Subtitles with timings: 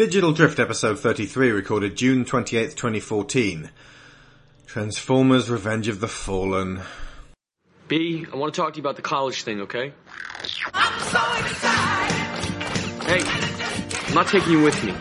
[0.00, 3.68] Digital Drift episode 33 recorded June 28th, 2014.
[4.64, 6.80] Transformers Revenge of the Fallen.
[7.86, 9.92] B, I want to talk to you about the college thing, okay?
[10.72, 12.16] I'm so excited.
[13.04, 13.20] Hey,
[14.08, 14.92] I'm not taking you with me.
[14.92, 15.00] Look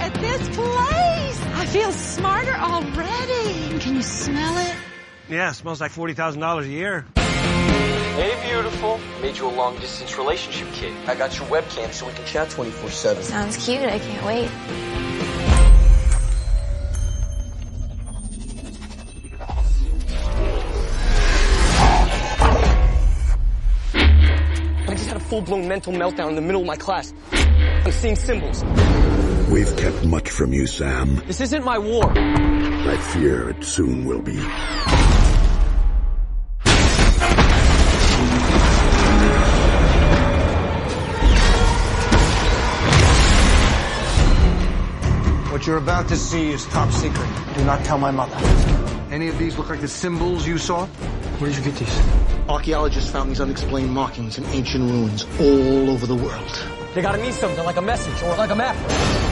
[0.00, 1.40] at this place.
[1.54, 3.78] I feel smarter already.
[3.78, 4.74] Can you smell it?
[5.28, 7.06] Yeah, smells like $40,000 a year.
[8.20, 9.00] Hey, beautiful.
[9.22, 10.92] Made you a long distance relationship kit.
[11.06, 13.22] I got your webcam so we can chat 24 7.
[13.22, 13.80] Sounds cute.
[13.80, 14.50] I can't wait.
[24.86, 27.14] I just had a full blown mental meltdown in the middle of my class.
[27.32, 28.62] I'm seeing symbols.
[29.50, 31.22] We've kept much from you, Sam.
[31.26, 32.12] This isn't my war.
[32.14, 34.38] I fear it soon will be.
[45.60, 47.28] What you're about to see is top secret.
[47.54, 48.34] Do not tell my mother.
[49.10, 50.86] Any of these look like the symbols you saw?
[50.86, 52.02] Where did you get these?
[52.48, 56.66] Archaeologists found these unexplained markings in ancient ruins all over the world.
[56.94, 59.29] They gotta mean something like a message or like a map.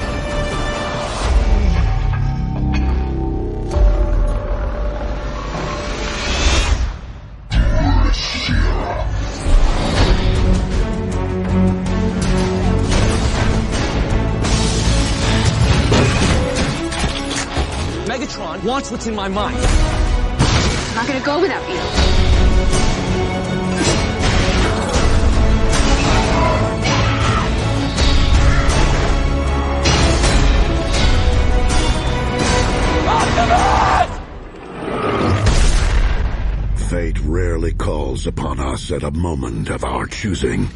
[18.88, 19.56] Megatron wants what's in my mind.
[19.58, 21.80] I'm not gonna go without you.
[36.88, 40.68] Fate rarely calls upon us at a moment of our choosing.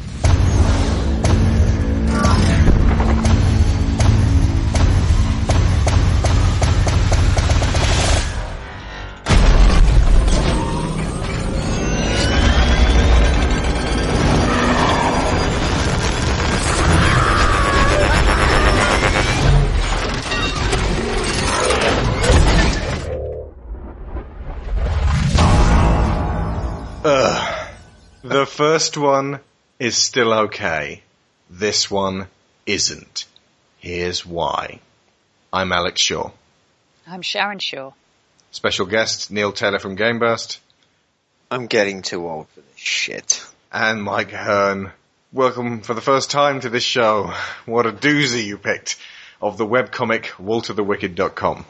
[28.53, 29.39] First one
[29.79, 31.01] is still okay.
[31.49, 32.27] This one
[32.67, 33.25] isn't.
[33.79, 34.79] Here's why.
[35.51, 36.29] I'm Alex Shaw.
[37.07, 37.93] I'm Sharon Shaw.
[38.51, 40.59] Special guest Neil Taylor from GameBurst
[41.49, 43.43] I'm getting too old for this shit.
[43.71, 44.91] and Mike Hearn.
[45.31, 47.33] Welcome for the first time to this show.
[47.65, 48.99] What a doozy you picked
[49.41, 51.65] of the webcomic walterthewicked.com.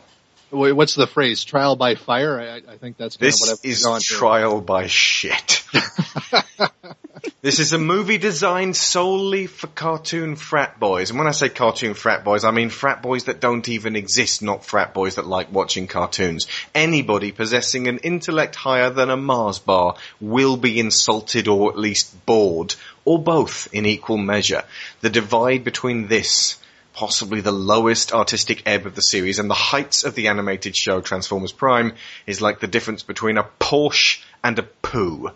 [0.53, 1.43] What's the phrase?
[1.43, 2.39] Trial by fire?
[2.39, 4.17] I, I think that's kind This of what I've is gone through.
[4.17, 5.63] trial by shit.
[7.41, 11.09] this is a movie designed solely for cartoon frat boys.
[11.09, 14.43] And when I say cartoon frat boys, I mean frat boys that don't even exist,
[14.43, 16.47] not frat boys that like watching cartoons.
[16.75, 22.25] Anybody possessing an intellect higher than a Mars bar will be insulted or at least
[22.27, 22.75] bored,
[23.05, 24.63] or both in equal measure.
[25.01, 26.57] The divide between this
[26.93, 31.01] possibly the lowest artistic ebb of the series, and the heights of the animated show
[31.01, 31.93] Transformers Prime
[32.25, 35.31] is like the difference between a Porsche and a poo.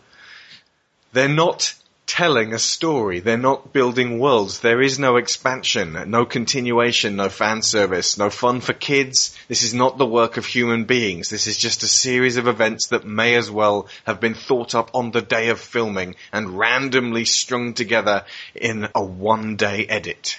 [1.13, 1.73] They're not
[2.07, 3.19] telling a story.
[3.19, 4.62] They're not building worlds.
[4.62, 9.38] There is no expansion, no continuation, no fan service, no fun for kids.
[9.50, 11.29] This is not the work of human beings.
[11.29, 14.89] This is just a series of events that may as well have been thought up
[14.94, 18.24] on the day of filming and randomly strung together
[18.56, 20.38] in a one day edit.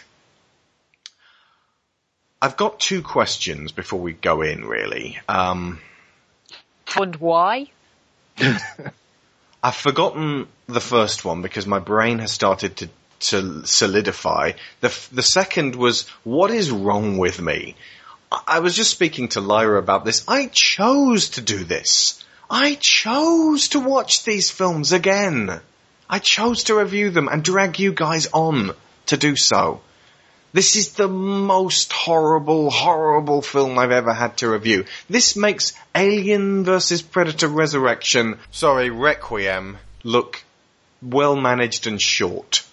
[2.40, 5.18] I've got two questions before we go in, really.
[5.28, 5.80] Um,
[6.96, 7.70] And why?
[9.62, 12.88] I've forgotten the first one because my brain has started to,
[13.20, 14.52] to solidify.
[14.80, 17.74] The, the second was, what is wrong with me?
[18.30, 20.24] I- I was just speaking to Lyra about this.
[20.28, 22.22] I chose to do this.
[22.48, 25.60] I chose to watch these films again.
[26.08, 28.74] I chose to review them and drag you guys on
[29.06, 29.80] to do so.
[30.58, 34.86] This is the most horrible, horrible film I've ever had to review.
[35.08, 37.00] This makes Alien vs.
[37.00, 40.42] Predator Resurrection, sorry, Requiem, look
[41.00, 42.64] well managed and short.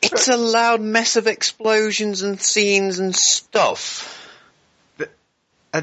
[0.00, 4.18] It's a loud mess of explosions and scenes and stuff.
[4.98, 5.08] And,
[5.74, 5.82] uh,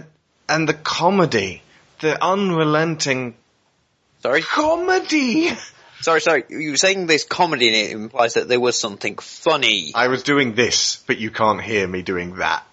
[0.50, 1.62] and the comedy,
[2.00, 3.36] the unrelenting
[4.24, 4.42] Sorry?
[4.42, 5.52] comedy!
[6.04, 6.44] Sorry, sorry.
[6.50, 9.94] You were saying there's comedy in it implies that there was something funny.
[9.96, 12.66] I was doing this, but you can't hear me doing that.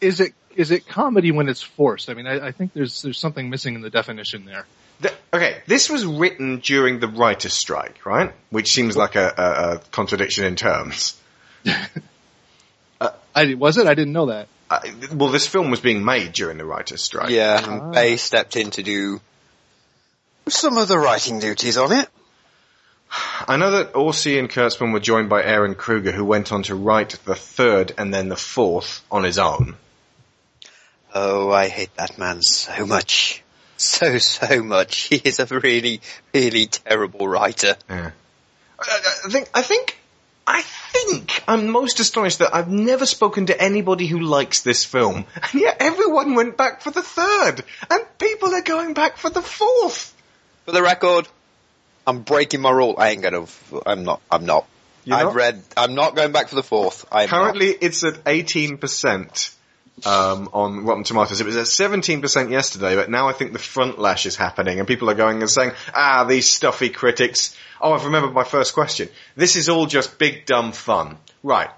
[0.00, 2.10] is it is it comedy when it's forced?
[2.10, 4.66] I mean, I, I think there's there's something missing in the definition there.
[5.00, 8.32] The, okay, this was written during the writer's strike, right?
[8.50, 11.20] Which seems like a, a, a contradiction in terms.
[13.00, 13.86] I was it?
[13.86, 14.48] I didn't know that.
[14.68, 14.80] Uh,
[15.14, 17.30] well, this film was being made during the writer's strike.
[17.30, 19.20] Yeah, and Bay stepped in to do
[20.50, 22.08] some of the writing duties on it.
[23.46, 26.74] I know that Orci and Kurtzman were joined by Ehren Kruger, who went on to
[26.74, 29.76] write the third and then the fourth on his own.
[31.14, 33.42] Oh, I hate that man so much.
[33.78, 35.04] So, so much.
[35.04, 36.00] He is a really,
[36.34, 37.76] really terrible writer.
[37.88, 38.10] Yeah.
[38.78, 39.98] I, I think, I think,
[40.46, 45.26] I think I'm most astonished that I've never spoken to anybody who likes this film,
[45.34, 49.42] and yet everyone went back for the third, and people are going back for the
[49.42, 50.14] fourth.
[50.68, 51.26] For the record,
[52.06, 52.96] I'm breaking my rule.
[52.98, 53.46] I ain't gonna,
[53.86, 54.66] I'm not, I'm not.
[55.04, 55.34] You're I've not?
[55.34, 57.06] read, I'm not going back for the fourth.
[57.10, 59.54] I'm Currently, it's at 18%
[60.04, 61.40] um, on Rotten Tomatoes.
[61.40, 64.86] It was at 17% yesterday, but now I think the front lash is happening, and
[64.86, 69.08] people are going and saying, "Ah, these stuffy critics." Oh, I've remembered my first question.
[69.36, 71.70] This is all just big dumb fun, right?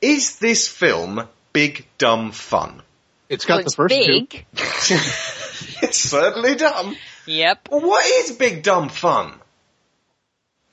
[0.00, 2.82] Is this film big dumb fun?
[3.28, 5.34] It's got Well, the it's first two.
[5.66, 5.76] big.
[5.82, 6.96] It's certainly dumb.
[7.26, 7.68] Yep.
[7.70, 9.34] Well, what is big dumb fun?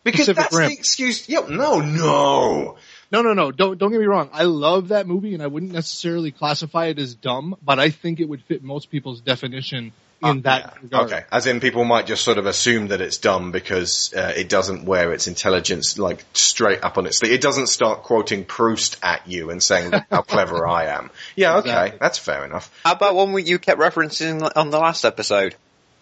[0.04, 0.70] Because Pacific that's Rim.
[0.70, 1.28] the excuse.
[1.28, 2.78] Yep, no, no.
[3.12, 3.52] No, no, no.
[3.52, 4.30] Don't don't get me wrong.
[4.32, 8.20] I love that movie, and I wouldn't necessarily classify it as dumb, but I think
[8.20, 9.92] it would fit most people's definition
[10.24, 11.12] in ah, that regard.
[11.12, 14.50] Okay, as in people might just sort of assume that it's dumb because uh, it
[14.50, 17.34] doesn't wear its intelligence like straight up on its sleeve.
[17.34, 21.12] It doesn't start quoting Proust at you and saying how clever I am.
[21.36, 21.98] Yeah, okay, Exactly.
[22.02, 22.72] that's fair enough.
[22.84, 25.56] How about one we- you kept referencing on the last episode?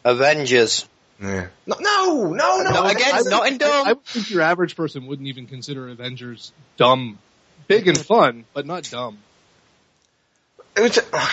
[0.06, 0.88] Avengers.
[1.22, 1.48] Yeah.
[1.66, 2.70] No, no, no, no.
[2.70, 3.88] Not again, I would- not in dumb.
[3.88, 7.20] I would think your average person wouldn't even consider Avengers dumb,
[7.68, 8.06] big and mm-hmm.
[8.06, 9.18] fun, but not dumb.
[10.78, 11.28] It was, uh,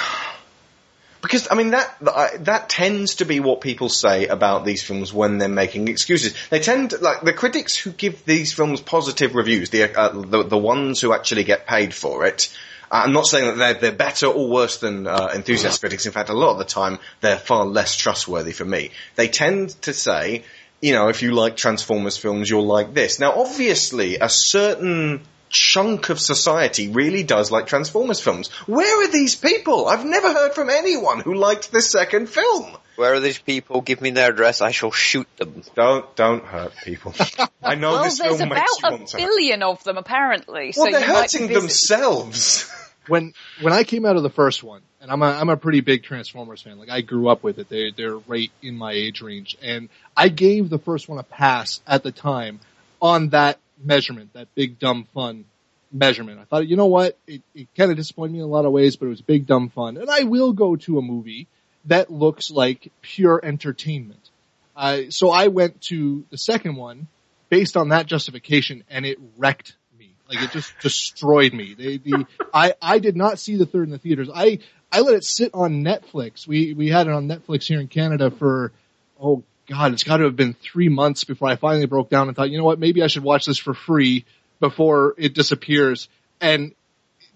[1.22, 1.96] because I mean that
[2.44, 6.34] that tends to be what people say about these films when they're making excuses.
[6.50, 10.42] They tend to, like the critics who give these films positive reviews, the uh, the,
[10.42, 12.54] the ones who actually get paid for it.
[12.90, 16.06] uh, I'm not saying that they're they're better or worse than uh, enthusiast critics.
[16.06, 18.90] In fact, a lot of the time they're far less trustworthy for me.
[19.14, 20.44] They tend to say,
[20.80, 23.20] you know, if you like Transformers films, you'll like this.
[23.20, 25.22] Now, obviously, a certain
[25.52, 28.48] chunk of society really does like Transformers films.
[28.66, 29.86] Where are these people?
[29.86, 32.76] I've never heard from anyone who liked this second film.
[32.96, 33.80] Where are these people?
[33.80, 34.60] Give me their address.
[34.60, 35.62] I shall shoot them.
[35.74, 37.14] Don't don't hurt people.
[37.62, 40.72] I know well, this there's film makes you about a billion of them apparently.
[40.76, 42.70] Well, so they're you might hurting visit- themselves.
[43.08, 45.80] When when I came out of the first one, and I'm a I'm a pretty
[45.80, 46.78] big Transformers fan.
[46.78, 47.68] Like I grew up with it.
[47.68, 51.80] They they're right in my age range, and I gave the first one a pass
[51.84, 52.60] at the time
[53.00, 55.44] on that measurement, that big dumb fun
[55.92, 56.40] measurement.
[56.40, 58.72] I thought, you know what, it, it kind of disappointed me in a lot of
[58.72, 61.48] ways, but it was big dumb fun, and I will go to a movie
[61.86, 64.30] that looks like pure entertainment.
[64.76, 67.08] Uh, so I went to the second one
[67.48, 70.14] based on that justification, and it wrecked me.
[70.28, 71.74] Like it just destroyed me.
[71.74, 74.30] They, the I I did not see the third in the theaters.
[74.34, 76.46] I I let it sit on Netflix.
[76.46, 78.72] We we had it on Netflix here in Canada for
[79.20, 82.36] oh god, it's got to have been three months before I finally broke down and
[82.36, 84.24] thought, you know what, maybe I should watch this for free
[84.60, 86.08] before it disappears.
[86.40, 86.74] And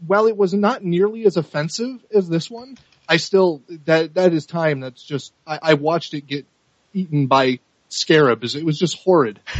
[0.07, 2.77] while it was not nearly as offensive as this one,
[3.09, 4.81] I still that that is time.
[4.81, 6.47] That's just I, I watched it get
[6.93, 8.55] eaten by scarabs.
[8.57, 9.41] It was just horrid.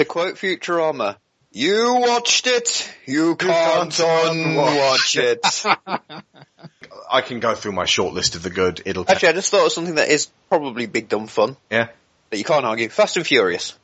[0.00, 1.18] To quote Futurama,
[1.52, 5.44] you watched it, you can't can't unwatch it.
[7.10, 8.82] I can go through my short list of the good.
[8.84, 11.88] It'll Actually, I just thought of something that is probably big dumb fun yeah.
[12.30, 12.88] that you can't argue.
[12.88, 13.76] Fast and Furious.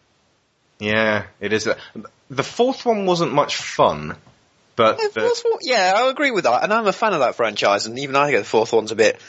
[0.78, 1.68] Yeah, it is.
[2.30, 4.16] The fourth one wasn't much fun,
[4.74, 7.34] but Yeah, the one- yeah, I agree with that, and I'm a fan of that
[7.36, 9.20] franchise, and even I think the fourth one's a bit.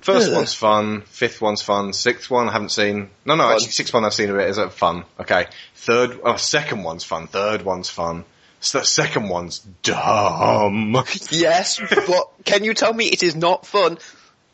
[0.00, 3.10] first one's fun, fifth one's fun, sixth one I haven't seen.
[3.24, 3.52] No, no, Fun.
[3.52, 4.48] actually, sixth one I've seen a bit.
[4.48, 5.04] Is it fun?
[5.18, 7.26] Okay, third, oh, second one's fun.
[7.26, 8.24] Third one's fun.
[8.62, 10.96] So the second one's dumb.
[11.30, 13.98] Yes, but can you tell me it is not fun?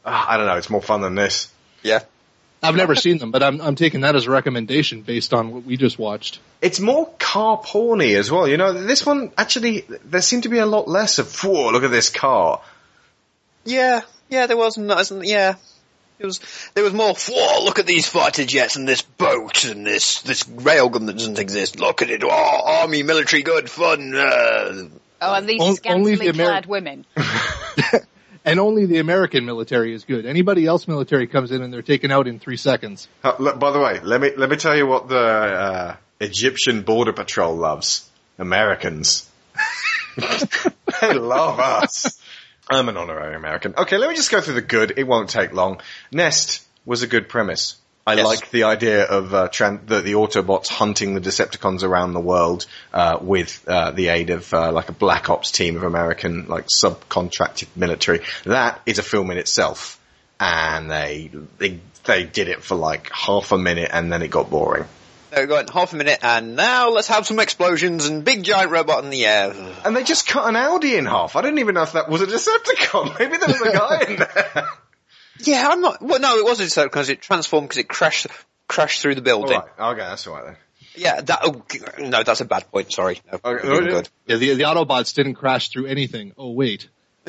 [0.04, 0.56] Ah, I don't know.
[0.56, 1.52] It's more fun than this.
[1.82, 2.00] Yeah.
[2.62, 5.64] I've never seen them, but I'm I'm taking that as a recommendation based on what
[5.64, 6.40] we just watched.
[6.60, 8.48] It's more car porny as well.
[8.48, 11.32] You know, this one actually there seemed to be a lot less of.
[11.44, 12.60] Whoa, look at this car.
[13.64, 15.54] Yeah, yeah, there was not, isn't- yeah.
[16.18, 16.40] It was,
[16.74, 20.44] there was more, whoa, look at these fighter jets and this boat and this, this
[20.44, 21.78] railgun that doesn't exist.
[21.78, 24.88] Look at it, oh, army, military, good, fun, uh.
[25.20, 27.06] Oh, and these On- scantily the Ameri- clad women.
[28.48, 30.24] And only the American military is good.
[30.24, 33.06] Anybody else military comes in and they're taken out in three seconds.
[33.22, 36.80] Uh, look, by the way, let me let me tell you what the uh, Egyptian
[36.80, 38.08] border patrol loves:
[38.38, 39.28] Americans.
[40.16, 42.18] they love us.
[42.70, 43.74] I'm an honorary American.
[43.76, 44.94] Okay, let me just go through the good.
[44.96, 45.80] It won't take long.
[46.12, 47.76] Nest, was a good premise.
[48.06, 48.24] I Yes.
[48.24, 52.64] like the idea of uh, tran- the, the Autobots hunting the Decepticons around the world
[52.94, 56.66] uh, with uh, the aid of uh, like a Black Ops team of American like
[56.68, 58.20] subcontracted military.
[58.44, 60.00] That is a film in itself,
[60.40, 64.48] and they they they did it for like half a minute, and then it got
[64.48, 64.86] boring.
[65.30, 68.70] There we go, half a minute, and now let's have some explosions and big giant
[68.70, 69.52] robot in the air.
[69.84, 71.36] And they just cut an Audi in half.
[71.36, 73.18] I didn't even know if that was a Decepticon.
[73.18, 74.68] Maybe there was a guy in there.
[75.40, 76.02] Yeah, I'm not.
[76.02, 78.26] Well, no, it wasn't so because it transformed because it crashed
[78.68, 79.56] crashed through the building.
[79.56, 80.56] Alright, okay, that's alright then.
[80.96, 81.38] Yeah, that.
[81.42, 81.62] Oh,
[81.98, 82.92] no, that's a bad point.
[82.92, 83.20] Sorry.
[83.30, 83.90] No, Okay, really oh, yeah.
[83.90, 84.08] good.
[84.26, 86.32] Yeah, the, the Autobots didn't crash through anything.
[86.36, 86.88] Oh wait.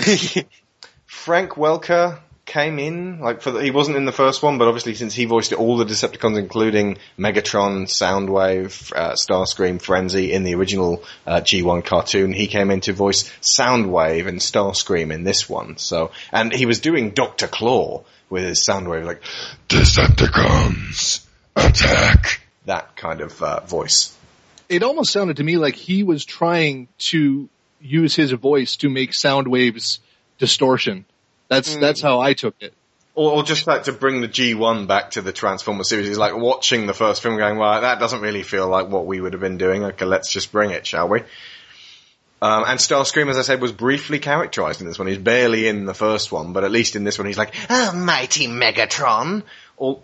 [1.06, 4.96] Frank Welker came in, like for the, he wasn't in the first one, but obviously
[4.96, 11.04] since he voiced all the Decepticons, including Megatron, Soundwave, uh, Starscream, Frenzy in the original
[11.26, 15.78] uh, G1 cartoon, he came in to voice Soundwave and Starscream in this one.
[15.78, 19.22] So, and he was doing Doctor Claw with his Soundwave, like
[19.70, 21.26] Decepticons,
[21.56, 22.42] attack!
[22.66, 24.16] that kind of uh, voice.
[24.68, 27.50] It almost sounded to me like he was trying to
[27.82, 30.00] use his voice to make Soundwave's
[30.38, 31.06] distortion.
[31.50, 32.74] That's that's how I took it.
[33.16, 36.08] Or, or just like to bring the G1 back to the Transformer series.
[36.08, 39.20] He's like watching the first film going, well, that doesn't really feel like what we
[39.20, 39.84] would have been doing.
[39.84, 41.22] Okay, let's just bring it, shall we?
[42.42, 45.08] Um, and Starscream, as I said, was briefly characterized in this one.
[45.08, 47.92] He's barely in the first one, but at least in this one he's like, oh,
[47.94, 49.44] mighty Megatron.
[49.76, 50.00] Or,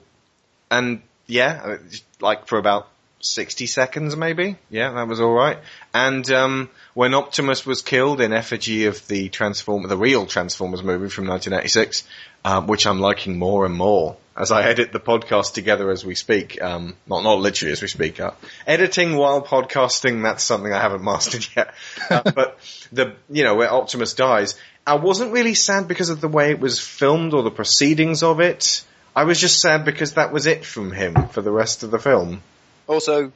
[0.70, 1.78] and yeah, uh,
[2.20, 2.90] like for about
[3.22, 4.58] 60 seconds maybe.
[4.70, 5.60] Yeah, that was alright.
[5.94, 11.10] And, um, when Optimus was killed in effigy of the Transform, the real Transformers movie
[11.10, 12.06] from 1986,
[12.46, 16.16] um, which I'm liking more and more as I edit the podcast together as we
[16.16, 16.62] speak.
[16.62, 18.22] Um, not, not literally as we speak.
[18.22, 18.32] Uh,
[18.66, 21.74] editing while podcasting, that's something I haven't mastered yet.
[22.10, 22.58] Uh, but
[22.94, 24.56] the, you know, where Optimus dies,
[24.88, 28.40] I wasn't really sad because of the way it was filmed or the proceedings of
[28.40, 28.86] it.
[29.14, 32.00] I was just sad because that was it from him for the rest of the
[32.00, 32.42] film.
[32.88, 33.34] Also,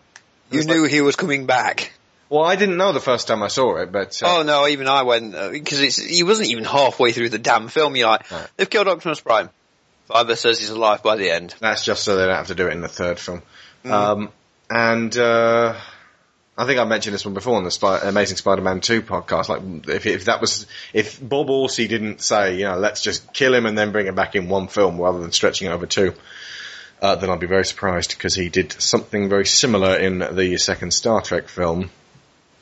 [0.50, 1.92] you knew he was coming back.
[2.30, 4.88] Well, I didn't know the first time I saw it, but uh, Oh no, even
[4.88, 7.96] I went because it's he wasn't even halfway through the damn film.
[7.96, 8.48] You're like, Right.
[8.58, 9.50] they've killed Optimus Prime.
[10.10, 11.54] Fiverr says he's alive by the end.
[11.60, 13.42] that's just so they don't have to do it in the third film.
[13.86, 14.30] Um,
[14.70, 15.76] and uh,
[16.58, 19.50] I think I mentioned this one before on the Spy- Amazing Spider-Man 2 podcast.
[19.50, 23.54] Like, if, if that was, if Bob Orci didn't say, you know, let's just kill
[23.54, 26.14] him and then bring him back in one film rather than stretching it over two,
[27.02, 30.92] uh, then I'd be very surprised because he did something very similar in the second
[30.92, 31.90] Star Trek film.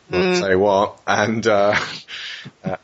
[0.09, 0.99] Won't say what.
[1.05, 1.79] And, uh,
[2.63, 2.77] uh,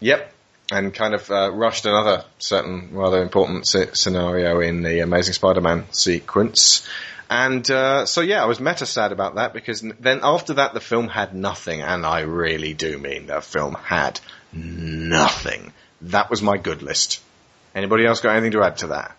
[0.00, 0.32] yep.
[0.72, 5.92] And kind of uh, rushed another certain rather important sce- scenario in the Amazing Spider-Man
[5.92, 6.86] sequence.
[7.28, 10.80] And uh, so yeah, I was meta sad about that because then after that the
[10.80, 14.20] film had nothing, and I really do mean the film had
[14.52, 15.72] nothing.
[16.02, 17.20] That was my good list.
[17.72, 19.16] Anybody else got anything to add to that?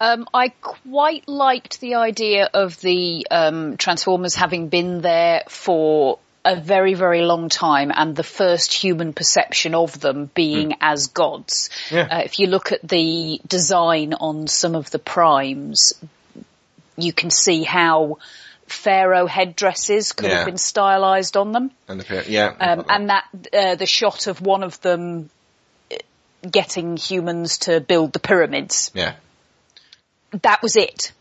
[0.00, 6.56] Um, I quite liked the idea of the um, Transformers having been there for a
[6.56, 11.68] very, very long time and the first human perception of them being as gods.
[11.90, 12.08] Yeah.
[12.10, 15.92] Uh, if you look at the design on some of the primes,
[16.96, 18.18] you can see how
[18.66, 20.36] pharaoh headdresses could Yeah.
[20.38, 21.72] have been stylized on them.
[21.88, 25.28] And the yeah, Um, and that uh, the shot of one of them
[25.92, 25.96] uh,
[26.48, 28.90] getting humans to build the pyramids.
[28.94, 29.14] yeah,
[30.42, 31.12] That was it.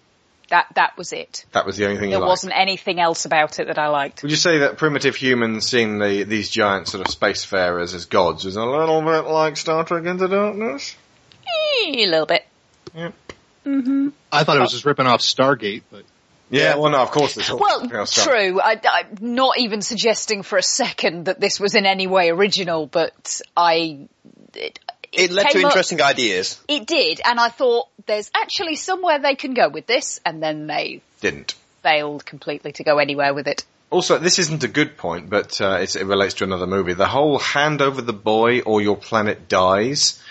[0.49, 1.45] That that was it.
[1.51, 2.09] that was the only thing.
[2.09, 2.29] There you liked.
[2.29, 4.21] wasn't anything else about it that I liked.
[4.23, 8.45] Would you say that primitive humans seeing the, these giant sort of spacefarers as gods
[8.45, 10.95] was a little bit like Star Trek Into Darkness?
[11.47, 12.45] Eh, A little bit.
[12.95, 13.11] Yeah.
[14.31, 16.03] I thought it was just ripping off Stargate, but
[16.49, 18.59] Yeah, well, no, of course it's all Well, you know, true.
[18.59, 22.87] I, I'm not even suggesting for a second that this was in any way original,
[22.87, 24.07] but I.
[24.55, 24.79] It,
[25.11, 26.59] It led to came up- interesting ideas.
[26.67, 30.67] It did, and I thought there's actually somewhere they can go with this, and then
[30.67, 31.55] they Didn't.
[31.83, 33.65] failed completely to go anywhere with it.
[33.91, 36.93] Also, this isn't a good point, but uh, it's, it relates to another movie.
[36.93, 40.21] The whole hand over the boy or your planet dies,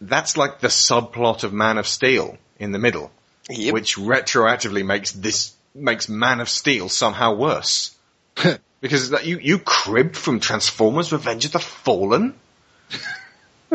[0.00, 3.12] that's like the subplot of Man of Steel in the middle,
[3.48, 3.74] Yep.
[3.74, 7.94] which retroactively makes this, makes Man of Steel somehow worse.
[8.80, 12.34] because you, you cribbed from Transformers Revenge of the Fallen?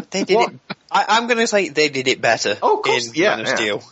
[0.09, 0.59] They did it.
[0.91, 2.57] I, I'm going to say they did it better.
[2.61, 3.55] Oh, of course, in yeah, Man of yeah.
[3.55, 3.83] Steel.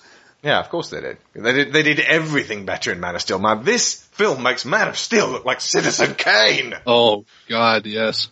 [0.41, 1.17] Yeah, of course they did.
[1.33, 3.39] They did, they did everything better in Man of Steel.
[3.39, 6.73] Man, this film makes Man of Steel look like Citizen Kane!
[6.87, 8.29] oh god, yes.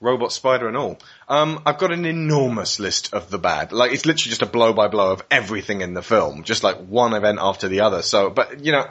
[0.00, 0.98] Robot Spider and all.
[1.28, 3.70] Um, I've got an enormous list of the bad.
[3.70, 6.42] Like, it's literally just a blow by blow of everything in the film.
[6.42, 8.00] Just like one event after the other.
[8.00, 8.88] So, but, you know,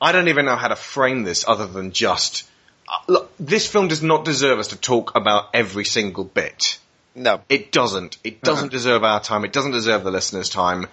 [0.00, 2.46] I don't even know how to frame this other than just,
[2.86, 6.78] uh, look, this film does not deserve us to talk about every single bit.
[7.14, 7.40] No.
[7.48, 8.18] It doesn't.
[8.24, 9.44] It doesn't deserve our time.
[9.44, 10.86] It doesn't deserve the listeners' time.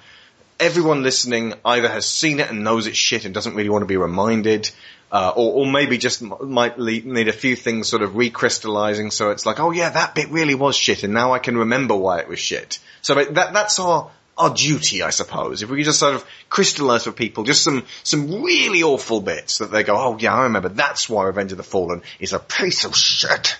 [0.59, 3.87] everyone listening either has seen it and knows it's shit and doesn't really want to
[3.87, 4.71] be reminded,
[5.11, 9.13] uh, or, or maybe just m- might le- need a few things sort of recrystallizing
[9.13, 11.95] so it's like, oh yeah, that bit really was shit and now I can remember
[11.95, 12.79] why it was shit.
[13.03, 15.61] So that- that's our, our duty, I suppose.
[15.61, 19.59] If we could just sort of crystallize for people just some, some really awful bits
[19.59, 22.39] that they go, oh yeah, I remember that's why Revenge of the Fallen is a
[22.39, 23.57] piece of shit.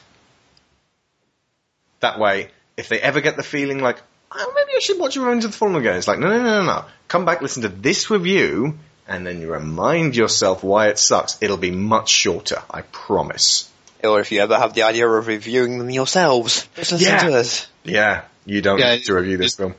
[2.00, 4.02] That way, if they ever get the feeling like,
[4.32, 6.62] oh, maybe I should watch Revenge of the Fallen again, it's like, no, no, no,
[6.62, 6.86] no, no.
[7.08, 8.78] Come back, listen to this review,
[9.08, 11.38] and then you remind yourself why it sucks.
[11.42, 13.72] It'll be much shorter, I promise.
[14.04, 17.18] Or if you ever have the idea of reviewing them yourselves, just listen Yeah.
[17.30, 17.68] to us.
[17.84, 19.74] Yeah, you don't Yeah, need to review this film.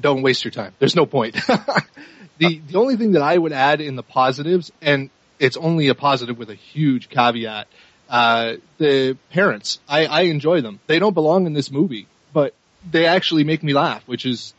[0.00, 0.72] don't waste your time.
[0.80, 1.34] There's no point.
[2.38, 5.94] the the only thing that I would add in the positives, and it's only a
[5.94, 7.68] positive with a huge caveat,
[8.08, 9.78] uh, the parents.
[9.88, 10.80] I, I enjoy them.
[10.86, 12.54] They don't belong in this movie, but
[12.90, 14.54] they actually make me laugh, which is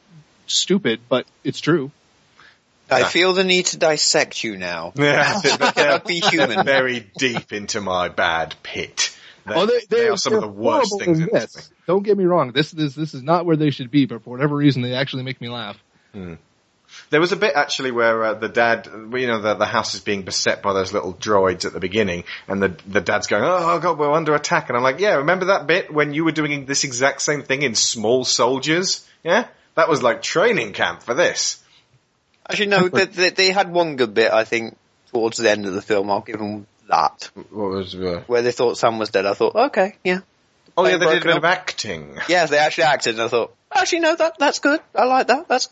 [0.47, 1.91] stupid, but it's true.
[2.89, 4.93] I feel the need to dissect you now.
[4.97, 6.63] Yeah, be human.
[6.65, 9.15] very deep into my bad pit.
[9.45, 11.71] They, oh, they, they they are some of the worst things in in this this.
[11.87, 12.51] Don't get me wrong.
[12.51, 15.23] This this this is not where they should be, but for whatever reason, they actually
[15.23, 15.77] make me laugh.
[17.09, 20.01] There was a bit actually where uh, the dad, you know, the, the house is
[20.01, 23.79] being beset by those little droids at the beginning, and the the dad's going, "Oh
[23.79, 26.65] God, we're under attack," and I'm like, "Yeah, remember that bit when you were doing
[26.65, 29.07] this exact same thing in Small Soldiers?
[29.23, 31.61] Yeah, that was like training camp for this."
[32.49, 34.77] Actually, no, they, they, they had one good bit, I think,
[35.11, 36.11] towards the end of the film.
[36.11, 37.31] I'll give them that.
[37.33, 37.95] What was?
[37.95, 38.23] Uh...
[38.27, 39.25] Where they thought Sam was dead.
[39.25, 40.19] I thought, okay, yeah.
[40.77, 42.17] Oh yeah, they did a bit of acting.
[42.27, 44.81] Yeah, they actually acted, and I thought, actually, no, that that's good.
[44.93, 45.47] I like that.
[45.47, 45.69] That's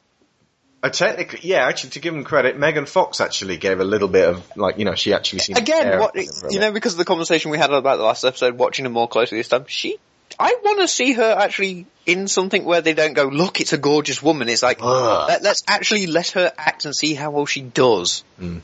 [0.83, 4.27] Uh, technically, yeah, actually, to give them credit, Megan Fox actually gave a little bit
[4.27, 6.73] of like, you know, she actually seemed again, what about it for a you know,
[6.73, 9.47] because of the conversation we had about the last episode, watching her more closely this
[9.47, 9.97] time, she.
[10.37, 13.77] I want to see her actually in something where they don't go, look, it's a
[13.77, 14.49] gorgeous woman.
[14.49, 15.29] It's like, Ugh.
[15.29, 18.25] let, let's actually let her act and see how well she does.
[18.41, 18.55] Eh,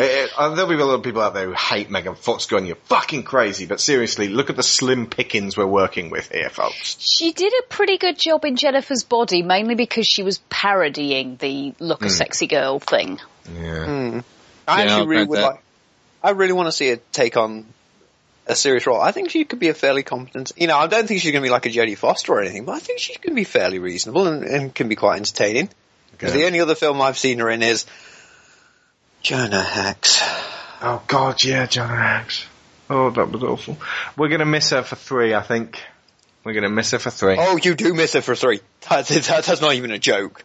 [0.00, 2.66] eh, uh, there'll be a lot of people out there who hate Megan Fox going,
[2.66, 6.96] you're fucking crazy, but seriously, look at the slim pickings we're working with here, folks.
[7.00, 11.74] She did a pretty good job in Jennifer's body, mainly because she was parodying the
[11.78, 13.18] look a sexy girl thing.
[13.54, 13.84] Yeah.
[13.86, 14.18] Hmm.
[14.66, 15.44] I Yeah, actually I'll really would that.
[15.44, 15.62] like.
[16.22, 17.66] I really want to see her take on
[18.46, 19.00] a serious role.
[19.00, 20.52] I think she could be a fairly competent.
[20.56, 22.64] You know, I don't think she's going to be like a Jodie Foster or anything,
[22.64, 25.68] but I think she can be fairly reasonable and, and can be quite entertaining.
[26.18, 26.40] 'Cause Okay.
[26.40, 27.86] The only other film I've seen her in is
[29.22, 30.20] Jonah Hex.
[30.80, 32.44] Oh god, yeah, Jonah Hex.
[32.90, 33.78] Oh, that was awful.
[34.16, 35.80] We're gonna miss her for three, I think.
[36.44, 37.36] We're gonna miss her for three.
[37.38, 38.60] Oh, you do miss her for three.
[38.90, 40.44] That, that, that's not even a joke.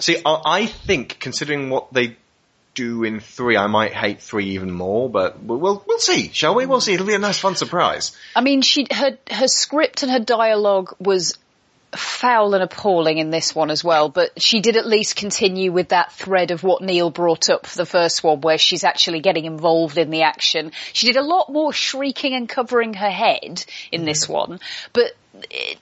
[0.00, 2.16] See, I, I think, considering what they
[2.74, 6.54] do in three, I might hate three even more, but we'll, we'll, we'll see, shall
[6.54, 6.66] we?
[6.66, 6.94] We'll see.
[6.94, 8.16] It'll be a nice fun surprise.
[8.36, 11.38] I mean, she her her script and her dialogue was
[11.96, 15.88] foul and appalling in this one as well, but she did at least continue with
[15.88, 19.46] that thread of what Neil brought up for the first one, where she's actually getting
[19.46, 20.72] involved in the action.
[20.92, 24.34] She did a lot more shrieking and covering her head in this mm.
[24.34, 24.60] one,
[24.92, 25.12] but
[25.50, 25.78] it,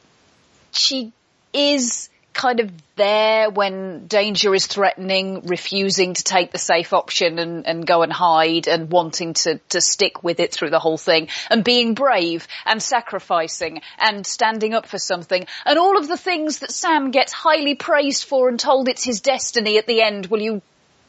[0.72, 1.12] she
[1.52, 7.66] is kind of there when danger is threatening, refusing to take the safe option and,
[7.66, 11.28] and go and hide and wanting to, to stick with it through the whole thing
[11.50, 16.58] and being brave and sacrificing and standing up for something and all of the things
[16.58, 20.26] that Sam gets highly praised for and told it's his destiny at the end.
[20.26, 20.62] Will you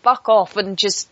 [0.03, 1.09] fuck off and just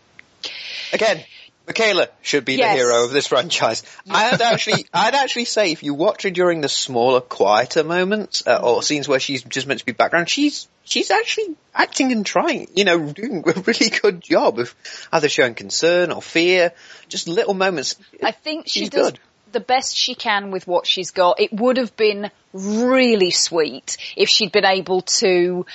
[0.93, 1.23] Again,
[1.67, 2.73] Michaela should be Yes.
[2.73, 3.84] the hero of this franchise.
[4.10, 8.60] I'd actually, I'd actually say if you watch her during the smaller, quieter moments uh,
[8.63, 12.67] or scenes where she's just meant to be background, she's she's actually acting and trying,
[12.75, 14.75] you know, doing a really good job of
[15.12, 16.71] either showing concern or fear.
[17.10, 17.95] Just little moments.
[18.23, 19.19] I think she She's does good.
[19.51, 21.39] the best she can with what she's got.
[21.39, 25.65] It would have been really sweet if she'd been able to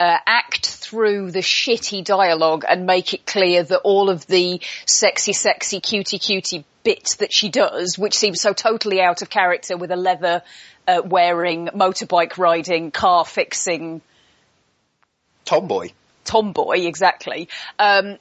[0.00, 5.34] uh, act through the shitty dialogue and make it clear that all of the sexy,
[5.34, 9.90] sexy, cutie, cutie bits that she does, which seems so totally out of character with
[9.90, 10.42] a leather
[10.88, 14.00] uh, wearing, motorbike riding, car fixing
[15.44, 15.90] Tomboy.
[16.24, 17.48] tomboy, exactly.
[17.78, 18.18] Um,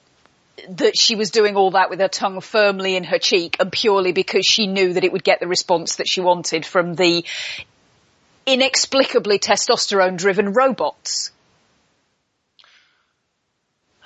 [0.68, 4.12] that she was doing all that with her tongue firmly in her cheek and purely
[4.12, 7.24] because she knew that it would get the response that she wanted from the
[8.46, 11.32] inexplicably testosterone driven robots.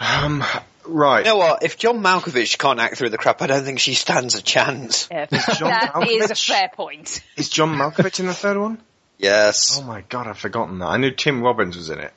[0.04, 0.44] Um,
[0.86, 1.20] right.
[1.20, 1.64] You know what?
[1.64, 5.08] If John Malkovich can't act through the crap, I don't think she stands a chance.
[5.10, 7.24] Yeah, John that is a fair point.
[7.38, 8.82] Is John Malkovich in the third one?
[9.18, 9.80] Yes.
[9.80, 10.88] Oh my god, I've forgotten that.
[10.88, 12.14] I knew Tim Robbins was in it.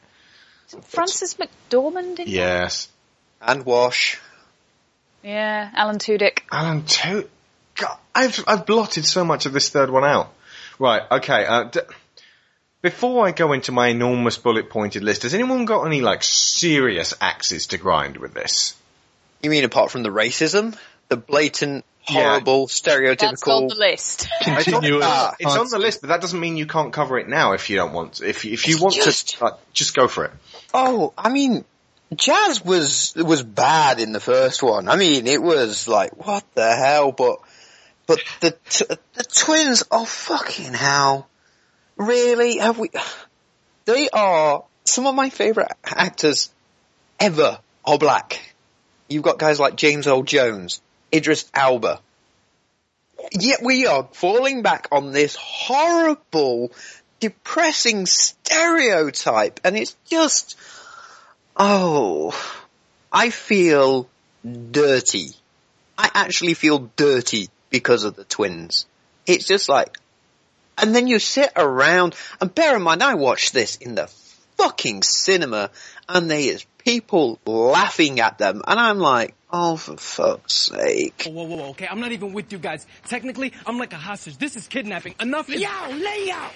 [0.83, 2.29] Frances McDormand in it?
[2.29, 2.89] Yes.
[3.41, 4.21] And Wash.
[5.23, 6.41] Yeah, Alan Tudyk.
[6.51, 7.29] Alan Tudyk.
[7.77, 10.33] God, I've I've blotted so much of this third one out.
[10.79, 11.03] Right.
[11.11, 11.45] Okay.
[11.45, 11.81] Uh, d-
[12.83, 17.15] Before I go into my enormous bullet pointed list, has anyone got any like serious
[17.21, 18.75] axes to grind with this?
[19.43, 20.77] You mean apart from the racism,
[21.09, 22.23] the blatant, Yeah.
[22.31, 23.69] horrible, That's on stereotypical?
[23.71, 24.29] the list.
[24.43, 25.35] It's on, Continuous.
[25.41, 27.77] it's on the list, but that doesn't mean you can't cover it now if you
[27.77, 28.15] don't want.
[28.15, 28.29] To.
[28.29, 30.31] If you, if you It's want just- to, uh, just go for it.
[30.75, 31.65] Oh, I mean,
[32.15, 34.89] Jazz was was bad in the first one.
[34.89, 37.39] I mean, it was like what the hell, but
[38.07, 38.85] but the t-
[39.15, 41.27] the twins, oh fucking hell,
[41.97, 42.59] really?
[42.59, 42.91] Have we?
[43.85, 46.51] They are some of my favorite actors
[47.21, 48.55] ever are black.
[49.09, 50.81] You've got guys like James Earl Jones,
[51.13, 52.01] Idris Elba.
[53.33, 56.73] Yet we are falling back on this horrible,
[57.21, 60.59] depressing stereotype, and it's just,
[61.57, 62.33] oh,
[63.13, 64.09] I feel
[64.45, 65.31] dirty.
[65.97, 68.87] I actually feel dirty because of the twins.
[69.27, 69.99] It's just like,
[70.79, 74.07] and then you sit around, and bear in mind, I watched this in the
[74.57, 75.71] fucking cinema,
[76.09, 81.25] and there is people laughing at them, and I'm like, oh, for fuck's sake.
[81.27, 82.87] Whoa, whoa, whoa, okay, I'm not even with you guys.
[83.07, 84.39] Technically, I'm like a hostage.
[84.39, 85.15] This is kidnapping.
[85.21, 86.53] Enough is- Yo, lay out!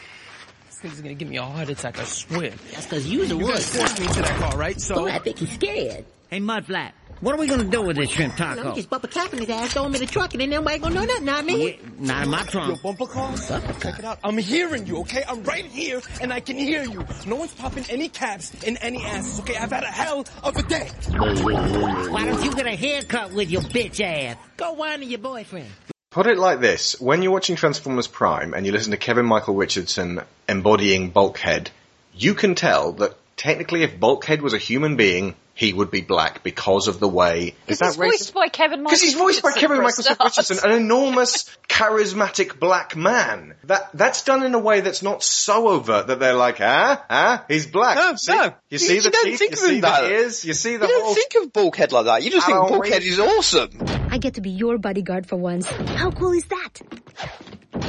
[0.67, 2.53] This thing's gonna give me a heart attack, I swear.
[2.73, 3.53] That's cause you the You one.
[3.55, 4.81] guys forced me into that car, right?
[4.81, 4.95] So.
[5.01, 6.05] Oh, I think he's scared.
[6.31, 8.69] Hey, Mudflap, what are we gonna do with this shrimp You know, taco?
[8.71, 10.95] we just bumper clapping his ass, throw him in the truck, and then nobody gonna
[10.95, 11.71] know nothing, not me.
[11.71, 12.83] Yeah, not in my Yo, trunk.
[12.83, 13.49] bumper cars?
[13.49, 14.19] Check it out.
[14.25, 15.23] I'm hearing you, okay?
[15.29, 17.05] I'm right here, and I can hear you.
[17.27, 19.57] No one's popping any caps in any asses, okay?
[19.57, 20.89] I've had a hell of a day.
[21.13, 24.37] Why don't you get a haircut with your bitch ass?
[24.57, 25.67] Go whine to your boyfriend.
[26.11, 29.55] Put it like this: when you're watching Transformers Prime and you listen to Kevin Michael
[29.55, 31.71] Richardson embodying Bulkhead,
[32.15, 36.43] you can tell that technically, if Bulkhead was a human being, he would be black
[36.43, 37.55] because of the way.
[37.67, 38.07] Is that he's racist?
[38.07, 40.19] voiced by Kevin Michael Because he's voiced by Richardson Kevin Michael start.
[40.25, 43.55] Richardson, an enormous, charismatic black man.
[43.65, 47.45] That that's done in a way that's not so overt that they're like, ah, ah,
[47.47, 47.97] he's black.
[47.97, 48.45] No, see, no.
[48.45, 50.45] You You- see you the don't teeth, think you of him see that- the ears,
[50.47, 52.23] you see the You don't think of Bulkhead like that.
[52.23, 53.71] You just think Bulkhead is awesome.
[54.11, 55.67] I get to be your bodyguard for once.
[55.67, 56.81] How cool is that?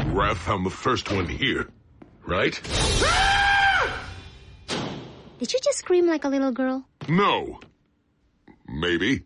[0.07, 1.69] Raf, I'm the first one here,
[2.27, 2.59] right?
[5.41, 6.85] Did you just scream like a little girl?
[7.09, 7.59] No.
[8.69, 9.23] Maybe.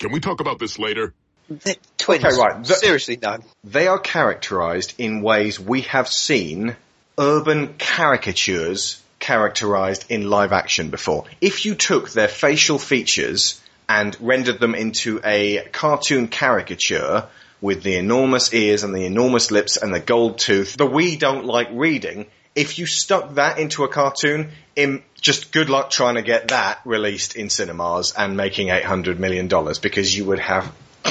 [0.00, 1.14] Can we talk about this later?
[1.48, 2.24] The twins.
[2.24, 2.64] Okay, right.
[2.64, 3.38] The- Seriously, no.
[3.62, 6.74] They are characterized in ways we have seen
[7.16, 11.26] urban caricatures characterized in live action before.
[11.40, 17.28] If you took their facial features and rendered them into a cartoon caricature
[17.60, 21.44] with the enormous ears and the enormous lips and the gold tooth, the we don't
[21.44, 26.22] like reading, if you stuck that into a cartoon, im just good luck trying to
[26.22, 29.48] get that released in cinemas and making $800 million
[29.80, 30.72] because you would have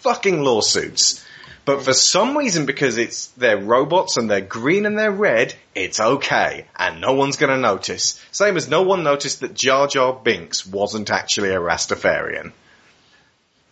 [0.00, 1.24] fucking lawsuits.
[1.64, 6.00] But for some reason, because it's they're robots and they're green and they're red, it's
[6.00, 8.20] okay, and no one's going to notice.
[8.32, 12.52] Same as no one noticed that Jar Jar Binks wasn't actually a Rastafarian.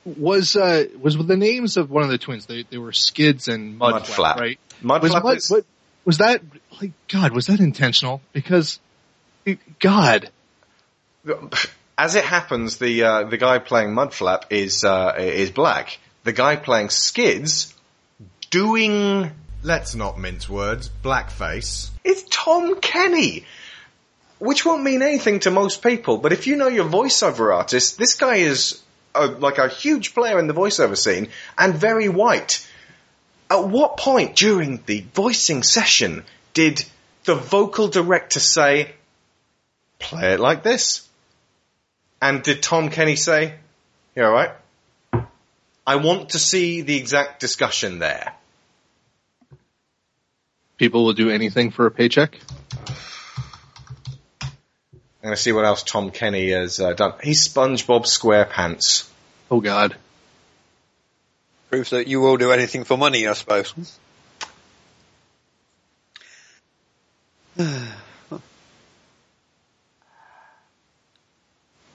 [0.05, 2.47] Was uh was the names of one of the twins?
[2.47, 4.37] They they were Skids and Mudflap, Mudflap.
[4.37, 4.59] right?
[4.83, 5.65] Mudflap was, Mud- is- what,
[6.09, 6.41] was that
[6.81, 7.35] like God?
[7.35, 8.23] Was that intentional?
[8.33, 8.81] Because
[9.79, 10.31] God,
[11.99, 15.99] As it happens, the uh, the guy playing Mudflap is uh, is black.
[16.25, 17.75] The guy playing Skids,
[18.49, 19.31] doing
[19.63, 23.45] let's not mince words, blackface, is Tom Kenny.
[24.39, 28.15] Which won't mean anything to most people, but if you know your voiceover artist, this
[28.15, 28.81] guy is
[29.15, 32.67] a, like a huge player in the voiceover scene and very white.
[33.51, 36.85] At what point during the voicing session did
[37.25, 38.93] the vocal director say,
[39.99, 41.09] play it like this?
[42.21, 43.55] And did Tom Kenny say,
[44.15, 44.51] you alright?
[45.87, 48.35] I want to see the exact discussion there.
[50.79, 52.39] people will do anything for a paycheck.
[54.41, 54.51] I'm
[55.23, 57.15] going to see what else Tom Kenny has uh, done.
[57.23, 59.11] He's SpongeBob SquarePants.
[59.51, 59.97] Oh God,
[61.71, 63.75] Proof that you will do anything for money, I suppose.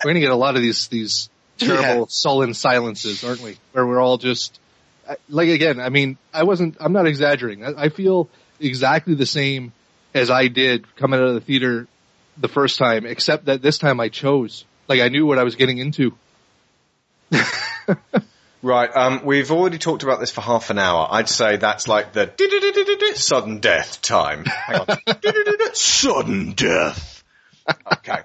[0.03, 2.05] we're gonna get a lot of these these terrible Yeah.
[2.09, 3.57] sullen silences, aren't we?
[3.71, 4.59] Where we're all just
[5.29, 5.79] like again.
[5.79, 6.77] I mean, I wasn't.
[6.79, 7.65] I'm not exaggerating.
[7.65, 9.73] I, I feel exactly the same
[10.13, 11.87] as I did coming out of the theater
[12.37, 14.65] the first time, except that this time I chose.
[14.87, 16.13] Like I knew what I was getting into.
[18.63, 21.05] Right, um, we've already talked about this for half an hour.
[21.11, 22.31] I'd say that's like the
[23.15, 24.45] sudden death time.
[24.45, 24.97] Hang on.
[25.73, 27.25] sudden death.
[27.91, 28.19] Okay.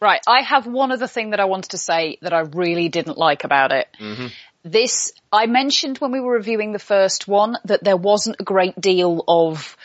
[0.00, 3.18] Right, I have one other thing that I wanted to say that I really didn't
[3.18, 3.88] like about it.
[3.98, 4.28] Mm-hmm.
[4.62, 8.80] This, I mentioned when we were reviewing the first one that there wasn't a great
[8.80, 9.76] deal of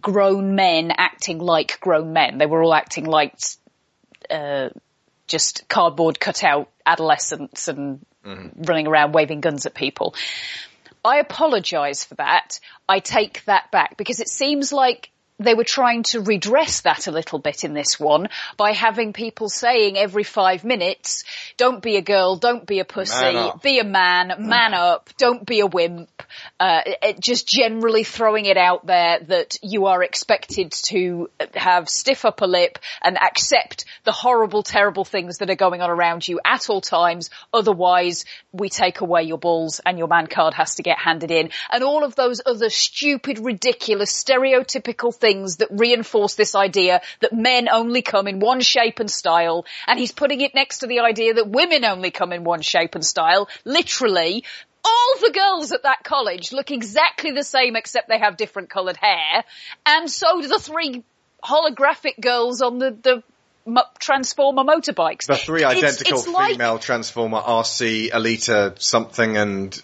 [0.00, 2.38] grown men acting like grown men.
[2.38, 3.38] They were all acting like
[4.28, 4.70] uh,
[5.28, 8.62] just cardboard cutout adolescents and Mm-hmm.
[8.64, 10.14] running around waving guns at people.
[11.02, 12.60] I apologise for that.
[12.86, 17.10] I take that back because it seems like they were trying to redress that a
[17.10, 21.24] little bit in this one by having people saying every five minutes,
[21.56, 25.60] don't be a girl, don't be a pussy, be a man, man up, don't be
[25.60, 26.08] a wimp.
[26.60, 26.82] Uh,
[27.18, 32.78] just generally throwing it out there that you are expected to have stiff upper lip
[33.02, 37.30] and accept the horrible, terrible things that are going on around you at all times.
[37.52, 41.50] Otherwise, we take away your balls and your man card has to get handed in.
[41.72, 47.68] And all of those other stupid, ridiculous, stereotypical things that reinforce this idea that men
[47.68, 49.64] only come in one shape and style.
[49.86, 52.94] And he's putting it next to the idea that women only come in one shape
[52.94, 53.48] and style.
[53.64, 54.44] Literally,
[54.84, 58.96] all the girls at that college look exactly the same except they have different coloured
[58.96, 59.44] hair.
[59.86, 61.04] And so do the three
[61.42, 63.22] holographic girls on the, the
[63.98, 65.26] Transformer motorbikes.
[65.26, 69.80] The three identical it's like- female Transformer Arcee Elita something and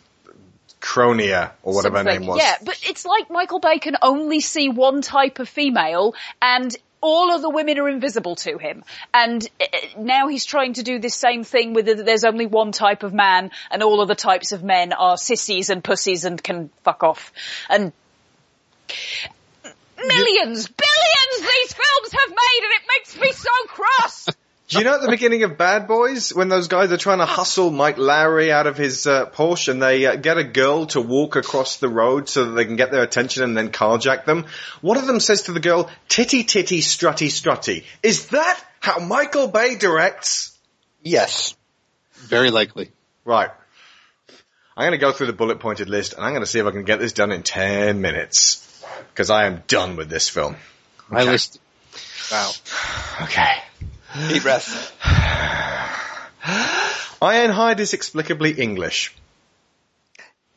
[0.87, 2.39] Chromia or whatever her name was.
[2.39, 7.35] Yeah, but it's like Michael Bay can only see one type of female and all
[7.35, 8.85] of the women are invisible to him.
[9.13, 9.65] And uh,
[9.99, 13.13] now he's trying to do this same thing with the, there's only one type of
[13.13, 17.33] man and all other types of men are sissies and pussies and can fuck off.
[17.69, 17.93] And
[19.99, 24.29] millions, billions these films have made and it makes me so cross.
[24.69, 27.25] Do you know at the beginning of Bad Boys when those guys are trying to
[27.25, 31.01] hustle Mike Lowrey out of his uh, Porsche and they uh, get a girl to
[31.01, 34.47] walk across the road so that they can get their attention and then carjack them?
[34.81, 39.47] One of them says to the girl, "Titty titty strutty strutty." Is that how Michael
[39.47, 40.59] Bay directs?
[41.01, 41.55] Yes.
[42.15, 42.91] Very likely.
[43.25, 43.51] Right.
[44.77, 46.67] I'm going to go through the bullet pointed list and I'm going to see if
[46.67, 48.85] I can get this done in 10 minutes.
[49.13, 50.57] Because I am done with this film.
[51.09, 51.61] My list.
[52.33, 52.51] Wow.
[53.23, 53.55] Okay.
[54.29, 54.93] Deep breath.
[57.21, 59.15] Ironhide is explicably English.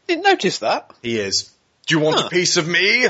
[0.07, 0.91] Didn't notice that.
[1.01, 1.51] He is.
[1.85, 3.07] Do you want a piece of me?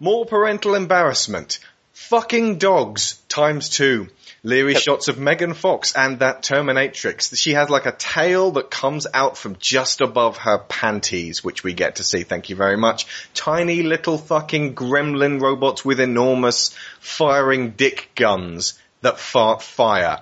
[0.00, 1.58] More parental embarrassment.
[1.92, 4.08] Fucking dogs times two.
[4.42, 7.36] Leery shots of Megan Fox and that Terminatrix.
[7.38, 11.72] She has like a tail that comes out from just above her panties, which we
[11.72, 12.24] get to see.
[12.24, 13.06] Thank you very much.
[13.32, 20.20] Tiny little fucking gremlin robots with enormous firing dick guns that fart fire.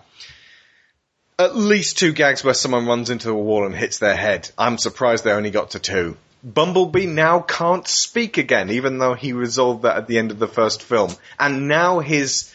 [1.39, 4.51] At least two gags where someone runs into a wall and hits their head.
[4.59, 6.17] I'm surprised they only got to two.
[6.45, 10.49] Bumblebee now can't speak again, even though he resolved that at the end of the
[10.49, 11.15] first film.
[11.39, 12.53] And now his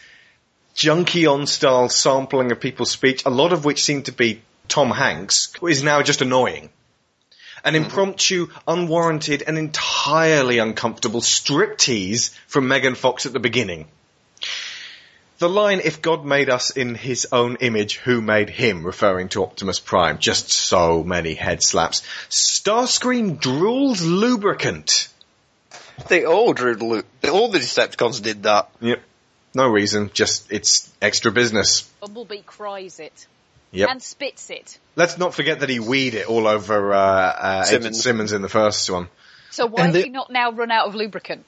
[0.74, 4.90] junkie on style sampling of people's speech, a lot of which seem to be Tom
[4.90, 6.68] Hanks, is now just annoying.
[7.64, 7.84] An mm-hmm.
[7.84, 13.88] impromptu, unwarranted, and entirely uncomfortable striptease from Megan Fox at the beginning.
[15.38, 18.84] The line, if God made us in his own image, who made him?
[18.84, 20.18] referring to Optimus Prime.
[20.18, 22.02] Just so many head slaps.
[22.28, 25.08] Starscream drools lubricant.
[26.08, 27.04] They all drew the.
[27.30, 28.70] All the Decepticons did that.
[28.80, 29.00] Yep.
[29.54, 31.82] No reason, just it's extra business.
[32.00, 33.26] Bumblebee cries it.
[33.70, 33.88] Yep.
[33.90, 34.78] And spits it.
[34.96, 38.02] Let's not forget that he weed it all over uh, uh, Agent Simmons.
[38.02, 39.08] Simmons in the first one.
[39.50, 41.44] So why And has the- he not now run out of lubricant?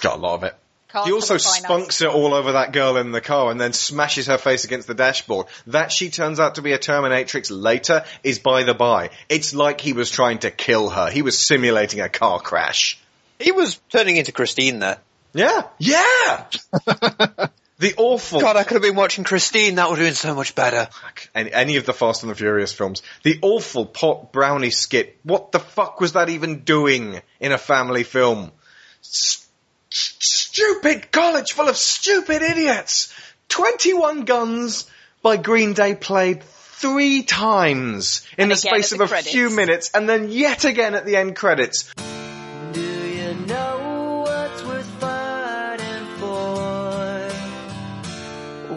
[0.00, 0.54] Got a lot of it.
[0.92, 3.50] Cars he also have a finite spunks it all over that girl in the car
[3.50, 5.46] and then smashes her face against the dashboard.
[5.68, 9.08] That she turns out to be a Terminatrix later is by the by.
[9.30, 11.10] It's like he was trying to kill her.
[11.10, 13.00] He was simulating a car crash.
[13.38, 14.98] He was turning into Christine there.
[15.32, 15.62] Yeah.
[15.78, 16.46] Yeah!
[17.78, 19.76] the awful God, I could have been watching Christine.
[19.76, 20.88] That would have been so much better.
[21.34, 23.02] any, any of the Fast and the Furious films.
[23.22, 25.18] The awful pot brownie skit.
[25.22, 28.52] What the fuck was that even doing in a family film?
[29.00, 29.48] S-
[29.90, 33.12] s- stupid college full of stupid idiots.
[33.48, 34.86] 21 Guns
[35.22, 39.90] by Green Day played three times in And the space of the a few minutes
[39.94, 41.90] and then yet again at the end credits.
[41.94, 47.30] Do you know what's worth fighting for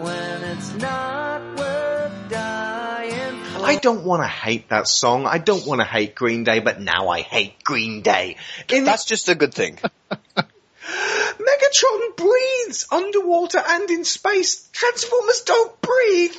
[0.00, 3.66] when it's not worth dying for?
[3.66, 5.26] I don't want to hate that song.
[5.26, 8.38] I don't want to hate Green Day, but now I hate Green Day.
[8.70, 9.78] In That's just a good thing.
[10.86, 14.68] Megatron breathes underwater and in space.
[14.72, 16.36] Transformers don't breathe.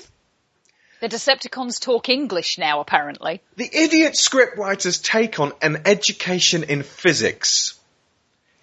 [1.00, 3.42] The Decepticons talk English now, apparently.
[3.56, 7.78] The idiot scriptwriters take on an education in physics.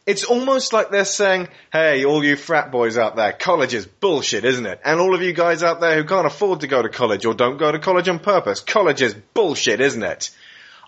[0.07, 4.44] It's almost like they're saying, hey, all you frat boys out there, college is bullshit,
[4.44, 4.81] isn't it?
[4.85, 7.33] And all of you guys out there who can't afford to go to college or
[7.33, 10.31] don't go to college on purpose, college is bullshit, isn't it?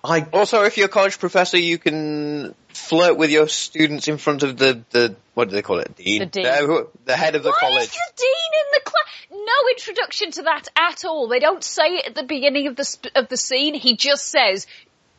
[0.07, 4.43] I also, if you're a college professor, you can flirt with your students in front
[4.43, 5.97] of the, the what do they call it?
[5.97, 6.21] Dean.
[6.21, 6.47] The dean.
[6.67, 7.83] who- the head of the Why college.
[7.85, 9.03] is the dean in the class?
[9.31, 11.29] No introduction to that at all.
[11.29, 13.75] They don't say it at the beginning of the sp- of the scene.
[13.75, 14.67] He just says,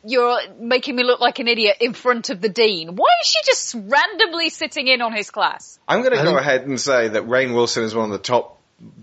[0.04, 3.40] "You're making me look like an idiot in front of the dean." Why is she
[3.44, 5.78] just randomly sitting in on his class?
[5.86, 8.57] I'm going to go ahead and say that Rainn Wilson is one of the top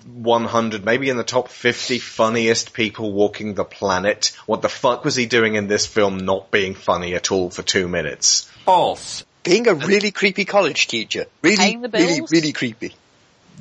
[0.05, 4.31] 100, maybe in the top 50 funniest people walking the planet.
[4.45, 7.61] What the fuck was he doing in this film not being funny at all for
[7.61, 8.49] two minutes?
[8.63, 9.25] False.
[9.43, 11.25] Being a really creepy college teacher.
[11.41, 12.95] Really, really, really creepy.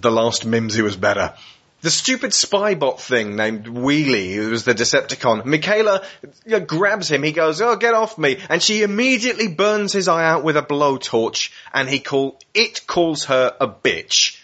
[0.00, 1.34] The last Mimzy was better.
[1.82, 7.32] The stupid spy bot thing named Wheelie, who was the Decepticon, Mikaela grabs him, he
[7.32, 11.50] goes, oh, get off me, and she immediately burns his eye out with a blowtorch,
[11.74, 14.38] and he call, it calls her a bitch.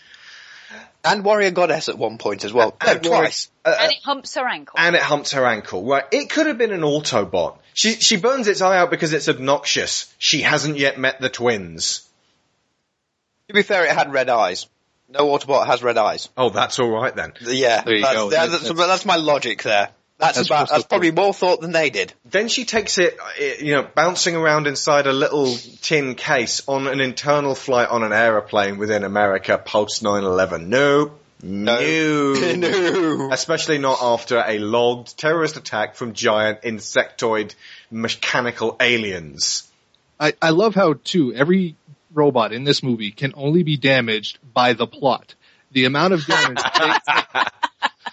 [1.02, 2.76] And warrior goddess at one point as well.
[2.84, 3.50] No, And Warrior- twice.
[3.64, 4.78] uh, and it humps her ankle.
[4.78, 5.84] and it humps her ankle.
[5.84, 7.56] Right, it could have been an Autobot.
[7.72, 10.12] She she burns its eye out because it's obnoxious.
[10.18, 12.06] She hasn't yet met the twins.
[13.48, 14.66] To be fair, it had red eyes.
[15.08, 16.28] No Autobot has red eyes.
[16.36, 17.32] Oh, that's all right then.
[17.40, 18.30] Yeah, There you that's, go.
[18.30, 19.88] That's, That's- that's my logic there.
[20.20, 20.68] That's, That's about.
[20.68, 22.12] That's probably more thought than they did.
[22.26, 26.87] Then she takes it, uh, you know, bouncing around inside a little tin case on
[26.87, 30.66] an internal flight on an aeroplane within America post 9/11.
[30.66, 31.12] No.
[31.42, 32.35] No.
[32.54, 33.33] no.
[33.33, 37.54] Especially not after a logged terrorist attack from giant insectoid
[37.90, 39.66] mechanical aliens.
[40.18, 41.76] I, I love how too every
[42.12, 45.35] robot in this movie can only be damaged by the plot.
[45.72, 47.40] The amount of damage they-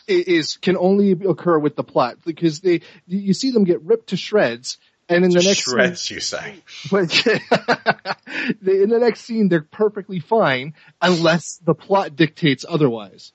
[0.08, 4.17] is can only occur with the plot because they you see them get ripped to
[4.17, 4.78] shreds,
[5.10, 6.56] and in the next scene, Shreds, you say.
[6.91, 7.10] but
[8.62, 13.32] they, in the next scene they're perfectly fine unless the plot dictates otherwise.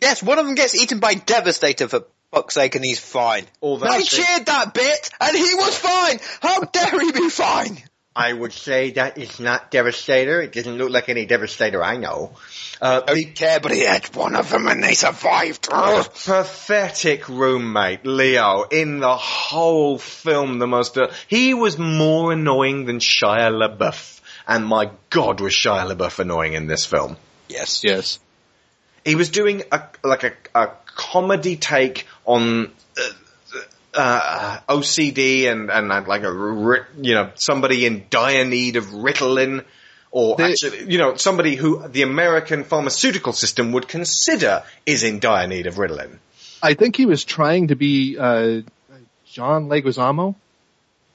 [0.00, 3.44] Yes, one of them gets eaten by Devastator for fuck's sake, and he's fine.
[3.60, 6.18] All that I cheered that bit, and he was fine.
[6.40, 7.78] How dare he be fine?
[8.14, 10.42] I would say that is not Devastator.
[10.42, 12.36] It doesn't look like any Devastator I know.
[12.80, 13.00] Uh,
[13.34, 15.68] care, but he had one of them, and they survived.
[15.70, 16.04] Ugh.
[16.04, 22.98] pathetic roommate, Leo, in the whole film, the most, uh, he was more annoying than
[22.98, 24.20] Shia LaBeouf.
[24.46, 27.16] And my god was Shia LaBeouf annoying in this film.
[27.48, 27.82] Yes.
[27.82, 28.18] Yes.
[29.04, 33.08] He was doing a, like a, a comedy take on, uh,
[33.94, 39.64] uh, OCD and, and like a, you know, somebody in dire need of Ritalin,
[40.10, 45.20] or They- actually, you know, somebody who the American pharmaceutical system would consider is in
[45.20, 46.18] dire need of Ritalin.
[46.62, 48.60] I think he was trying to be uh,
[49.26, 50.34] John Leguizamo.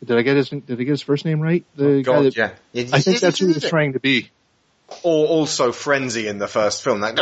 [0.03, 1.63] Did I get his Did I get his first name right?
[1.75, 2.85] The guy God, that- yeah.
[2.93, 4.29] I think that's who he was trying to be.
[5.03, 7.15] Or also Frenzy in the first film, that,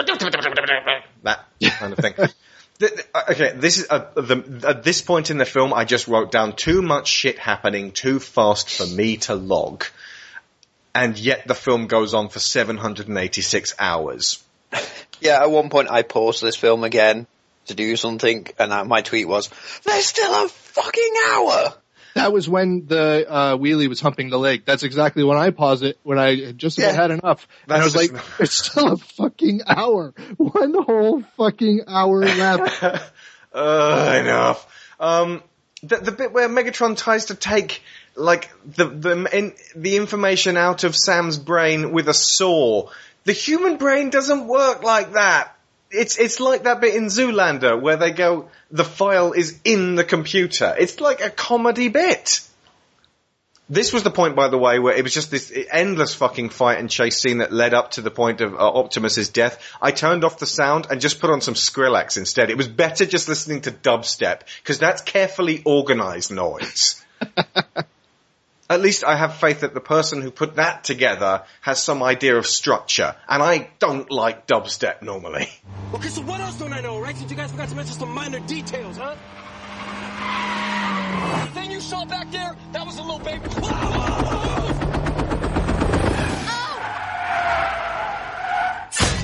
[1.23, 1.45] that
[1.79, 2.13] kind of thing.
[2.79, 2.91] Th-
[3.29, 5.73] Okay, this is uh, the, at this point in the film.
[5.73, 9.85] I just wrote down too much shit happening too fast for me to log,
[10.93, 14.43] and yet the film goes on for 786 hours.
[15.21, 17.25] Yeah, at one point I paused this film again
[17.67, 19.49] to do something, and uh, my tweet was,
[19.83, 21.73] "There's still a fucking hour."
[22.15, 24.63] That was when the uh, wheelie was humping the leg.
[24.65, 26.91] That's exactly when I paused it when I just Yeah.
[26.91, 27.47] had enough.
[27.65, 30.13] and I was like, "It's still a fucking hour.
[30.37, 33.11] One whole fucking hour left."
[33.53, 34.67] Uh, enough.
[34.99, 35.41] Um,
[35.81, 37.81] the, the bit where Megatron tries to take
[38.15, 42.89] like the the in, the information out of Sam's brain with a saw.
[43.23, 45.54] The human brain doesn't work like that.
[45.91, 50.03] It's it's like that bit in Zoolander where they go, the file is in the
[50.03, 50.75] computer.
[50.77, 52.41] It's like a comedy bit.
[53.67, 56.77] This was the point, by the way, where it was just this endless fucking fight
[56.77, 59.59] and chase scene that led up to the point of uh, Optimus's death.
[59.81, 62.51] I turned off the sound and just put on some Skrillex instead.
[62.51, 67.03] It was better just listening to dubstep because that's carefully organized noise.
[68.67, 72.35] At least I have faith that the person who put that together has some idea
[72.35, 75.47] of structure, and I don't like dubstep normally.
[75.93, 77.15] Okay, so what else don't I know, right?
[77.15, 79.15] Since you guys forgot to mention some minor details, huh?
[81.45, 83.37] The thing you saw back there, that was a little baby.
[83.37, 84.71] Whoa, whoa, whoa, whoa.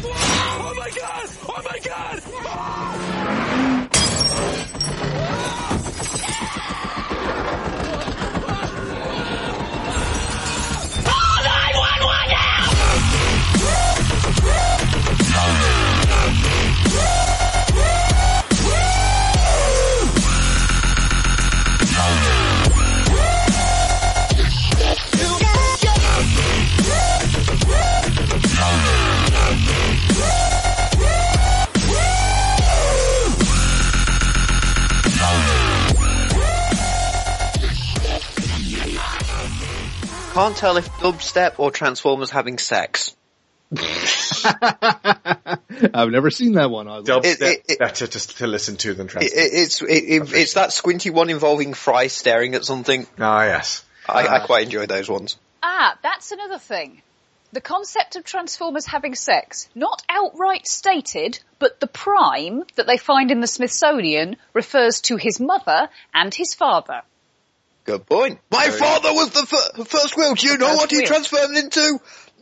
[0.04, 0.12] Oh!
[0.62, 1.30] oh my god!
[1.50, 2.22] Oh my god!
[2.46, 3.01] Ah!
[40.42, 43.16] Can't tell if dubstep or Transformers having sex.
[43.78, 45.60] I've
[46.10, 46.88] never seen that one.
[46.88, 47.14] Oddly.
[47.14, 49.52] Dubstep It- it- better to, to listen to than It, Transformers.
[49.54, 53.06] it, it's it, it, it's that squinty one involving Fry staring at something.
[53.20, 53.86] Ah, yes.
[54.10, 55.38] I, I Uh, quite enjoy those ones.
[55.62, 57.04] Ah, that's another thing.
[57.54, 63.30] The concept of Transformers having sex, not outright stated, but the prime that they find
[63.30, 67.04] in the Smithsonian refers to his mother and his father.
[67.92, 68.40] Good point.
[68.52, 70.36] My Very- father was the fir- first wheel.
[70.36, 71.08] Do you know First what he wheel.
[71.08, 72.00] transformed into?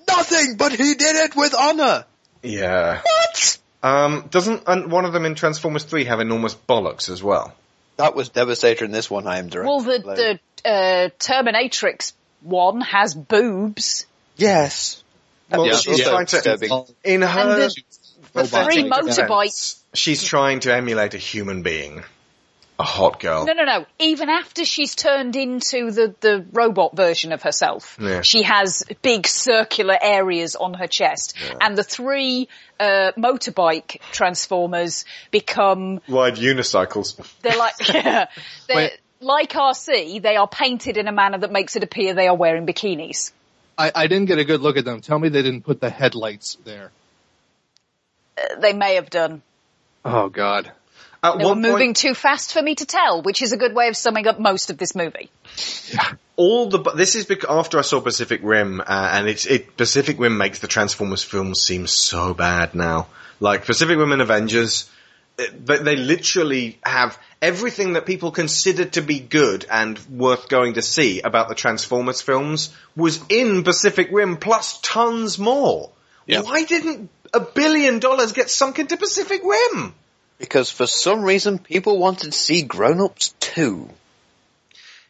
[0.07, 2.05] Nothing, but he did it with honor.
[2.43, 3.01] Yeah.
[3.03, 3.57] What?
[3.81, 7.53] Um, doesn't uh, one of them in Transformers 3 have enormous bollocks as well?
[7.97, 9.67] That was Devastator in this one, I am direct.
[9.67, 14.05] Well, the, the uh, Terminatrix one has boobs.
[14.37, 15.03] Yes.
[15.51, 16.85] Well, Yeah, she's also trying to, disturbing.
[17.03, 17.75] in her the
[18.33, 19.79] pathetic three defense, motorbikes.
[19.93, 22.03] she's trying to emulate a human being.
[22.79, 23.45] A hot girl.
[23.45, 23.85] No, no, no.
[23.99, 28.21] Even after she's turned into the, the robot version of herself, Yeah.
[28.21, 31.35] she has big circular areas on her chest.
[31.59, 32.47] And the three
[32.79, 37.17] uh, motorbike transformers become, Ride unicycles.
[37.41, 38.27] they're like, they're
[38.73, 38.97] Wait.
[39.19, 42.65] like Arcee, they are painted in a manner that makes it appear they are wearing
[42.65, 43.33] bikinis.
[43.77, 45.01] I, I didn't get a good look at them.
[45.01, 46.91] Tell me they didn't put the headlights there.
[48.37, 49.41] Uh, they may have done.
[50.05, 50.71] Oh God.
[51.21, 53.73] At They were moving point, too fast for me to tell, which is a good
[53.75, 55.29] way of summing up most of this movie.
[56.37, 60.17] all the this is bec- after I saw Pacific Rim, uh, and it's it Pacific
[60.19, 63.07] Rim makes the Transformers films seem so bad now.
[63.41, 64.89] Like Pacific Rim and Avengers,
[65.37, 70.75] it- they, they literally have everything that people considered to be good and worth going
[70.75, 75.91] to see about the Transformers films was in Pacific Rim plus tons more.
[76.43, 79.93] Why didn't a billion dollars get sunk into Pacific Rim?
[80.39, 83.89] Because for some reason people wanted to see grown-ups too.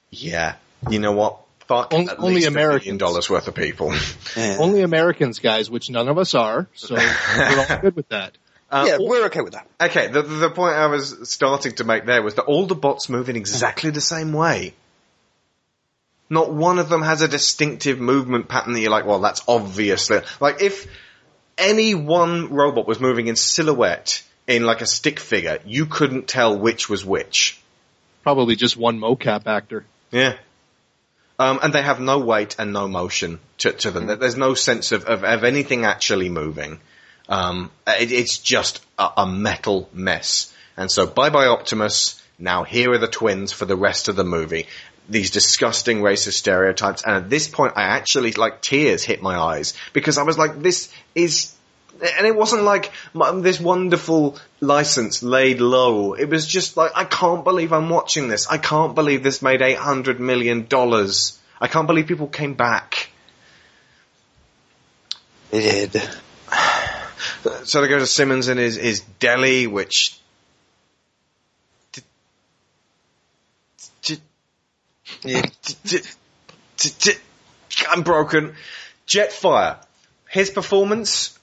[0.09, 0.55] Yeah,
[0.89, 1.39] you know what?
[1.67, 3.93] Fuck On- at only least a dollars worth of people.
[4.35, 8.35] Only Americans, guys, which none of us are, so we're all good with that.
[8.71, 9.67] Uh, yeah, we're okay with that.
[9.79, 13.07] Okay, the, the point I was starting to make there was that all the bots
[13.07, 14.73] move in exactly the same way.
[16.27, 20.21] Not one of them has a distinctive movement pattern that you're like, well, that's obviously,
[20.39, 20.87] like if
[21.57, 26.57] any one robot was moving in silhouette in like a stick figure, you couldn't tell
[26.57, 27.61] which was which.
[28.23, 29.85] Probably just one mocap actor.
[30.11, 30.35] Yeah.
[31.37, 34.07] Um, and they have no weight and no motion to, to them.
[34.07, 36.79] There's no sense of, of, of anything actually moving.
[37.29, 40.53] Um, it, it's just a, a metal mess.
[40.75, 42.21] And so bye bye Optimus.
[42.39, 44.65] Now here are the twins for the rest of the movie.
[45.07, 47.03] These disgusting racist stereotypes.
[47.03, 50.59] And at this point I actually, like tears hit my eyes because I was like,
[50.61, 51.53] this is,
[52.01, 56.13] and it wasn't like this wonderful license laid low.
[56.13, 58.47] It was just like, I can't believe I'm watching this.
[58.47, 60.67] I can't believe this made $800 million.
[61.61, 63.09] I can't believe people came back.
[65.51, 66.01] They did.
[67.63, 70.19] So they go to Simmons and his, his deli, which.
[77.89, 78.55] I'm broken.
[79.07, 79.77] Jetfire.
[80.29, 81.38] His performance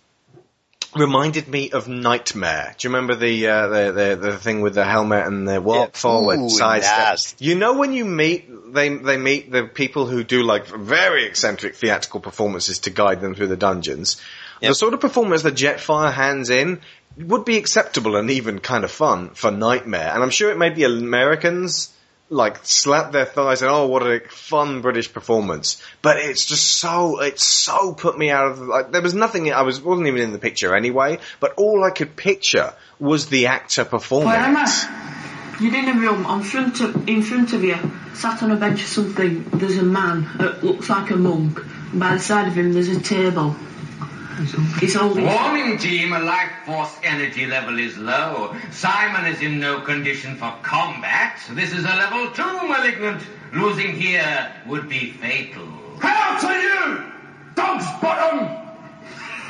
[0.99, 2.75] reminded me of Knightmare.
[2.79, 5.97] Do you remember the uh, the, the the thing with the helmet and the walk
[5.97, 7.39] forward Ooh, side step?
[7.39, 11.77] You know when you meet they they meet the people who do like very eccentric
[11.77, 14.21] theatrical performances to guide them through the dungeons.
[14.61, 16.81] The sort of performance that Jetfire hands in
[17.19, 20.13] would be acceptable and even kind of fun for Knightmare.
[20.13, 21.93] And I'm sure it made the Americans
[22.29, 25.81] like slap their thighs and oh what a fun British performance.
[26.03, 29.63] But it's just so it's so put me out of like there was nothing I
[29.63, 33.85] was wasn't even in the picture anyway, but all I could picture was the actor
[33.85, 34.29] performing.
[34.29, 34.57] Where am.
[34.57, 35.03] I?
[35.59, 37.77] You're in a room on front of, in front of you,
[38.13, 39.45] sat on a bench or something.
[39.55, 41.61] There's a man that looks like a monk.
[41.95, 43.57] By the side of him, there's a table.
[44.81, 45.25] He's holding.
[45.25, 48.55] Warning team, a life force energy level is low.
[48.71, 51.41] Simon is in no condition for combat.
[51.53, 53.23] This is a level two malignant.
[53.55, 55.67] Losing here would be fatal.
[56.03, 57.05] Hail to you,
[57.55, 58.67] dog's bottom!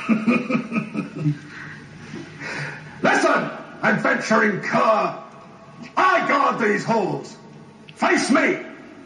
[3.01, 3.51] Listen,
[3.83, 5.23] adventuring cur.
[5.97, 7.35] I guard these halls.
[7.95, 8.59] Face me,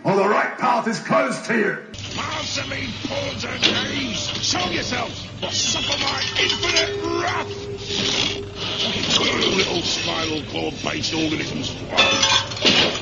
[0.03, 1.90] or the right path is closed to you.
[2.15, 7.51] Marceline pawns and knaves, show yourselves, or suffer my infinite wrath!
[9.19, 11.71] You little spinal claw-based organisms.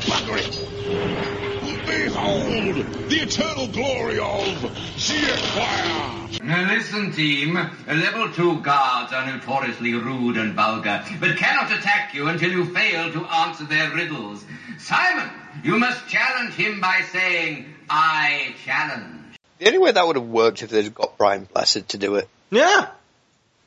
[0.06, 1.86] Bugger it!
[1.86, 6.44] Behold, the eternal glory of Jetfire!
[6.44, 7.56] Now listen, team.
[7.88, 13.12] Level two guards are notoriously rude and vulgar, but cannot attack you until you fail
[13.12, 14.46] to answer their riddles.
[14.78, 15.30] Simon,
[15.64, 19.38] you must challenge him by saying, I challenge.
[19.58, 22.28] the only way that would have worked if they'd got Brian Blessed to do it.
[22.52, 22.90] Yeah.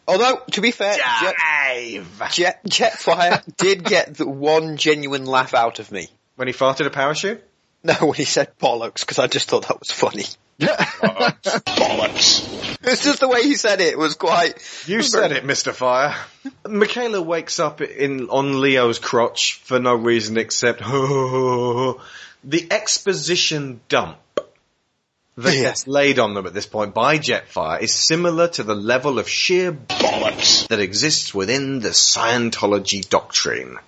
[0.06, 1.36] Although, to be fair, Jet,
[2.32, 6.08] Jet, Jetfire did get the one genuine laugh out of me.
[6.36, 7.42] When he farted a parachute?
[7.84, 10.24] No, when he said bollocks, because I just thought that was funny.
[10.60, 12.48] bollocks.
[12.84, 14.54] It's just the way he said it was quite.
[14.86, 15.72] You said it, Mr.
[15.72, 16.16] Fire.
[16.64, 20.80] Mikaela wakes up in on Leo's crotch for no reason except
[22.44, 24.18] the exposition dump
[25.36, 25.62] that Yeah.
[25.62, 29.28] gets laid on them at this point by Jetfire is similar to the level of
[29.28, 33.78] sheer bollocks that exists within the Scientology doctrine.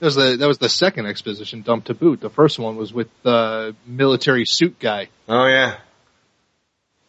[0.00, 2.20] That was the that was the second exposition dump to boot.
[2.20, 5.76] The first one was with the military suit guy, Oh yeah.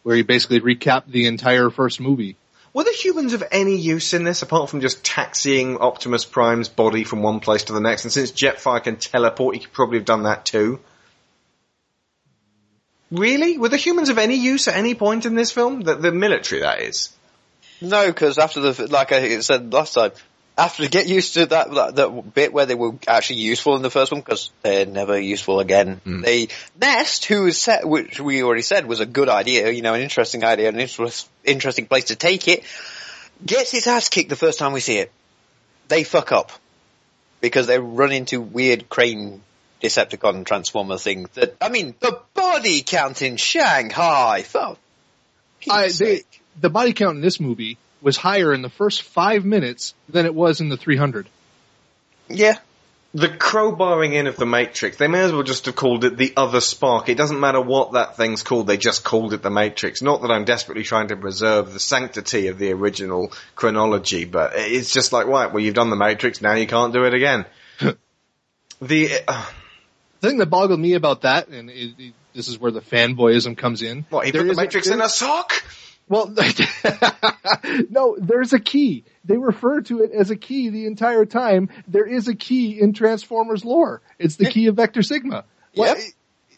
[0.04, 2.36] where he basically recapped the entire first movie.
[2.74, 7.04] Were the humans of any use in this apart from just taxiing Optimus Prime's body
[7.04, 8.04] from one place to the next?
[8.04, 10.80] And since Jetfire can teleport, he could probably have done that too.
[13.12, 13.58] Really?
[13.58, 15.82] Were the humans of any use at any point in this film?
[15.82, 17.14] The, the military, that is.
[17.80, 20.10] No, because after the, like I said last time,
[20.56, 23.82] after to get used to that, that, that bit where they were actually useful in
[23.82, 25.96] the first one, because they're never useful again.
[26.04, 26.20] Hmm.
[26.22, 26.48] They,
[26.80, 30.00] Nest, who was set, which we already said was a good idea, you know, an
[30.00, 32.64] interesting idea, an interest, interesting place to take it,
[33.44, 35.12] gets his ass kicked the first time we see it.
[35.88, 36.52] They fuck up.
[37.40, 39.42] Because they run into weird crane
[39.82, 44.78] Decepticon Transformer things that, I mean, the body count in Shanghai, for
[45.70, 46.22] I, they,
[46.58, 50.34] the body count in this movie was higher in the first five minutes than it
[50.34, 51.26] was in the 300.
[52.28, 52.58] Yeah.
[53.14, 56.32] The crowbarring in of the Matrix, they may as well just have called it the
[56.36, 57.08] other spark.
[57.08, 60.02] It doesn't matter what that thing's called, they just called it the Matrix.
[60.02, 64.92] Not that I'm desperately trying to preserve the sanctity of the original chronology, but it's
[64.92, 67.44] just like, right, well you've done the Matrix, now you can't do it again.
[68.82, 69.46] the, uh,
[70.20, 73.56] The thing that boggled me about that, and it, it, this is where the fanboyism
[73.56, 74.06] comes in.
[74.10, 75.62] what, he there put the is a- Matrix in a sock?
[76.08, 76.34] Well,
[77.90, 79.04] no, there's a key.
[79.24, 81.70] They refer to it as a key the entire time.
[81.88, 84.02] There is a key in Transformers lore.
[84.18, 85.44] It's the key of Vector Sigma.
[85.76, 86.14] Well, it-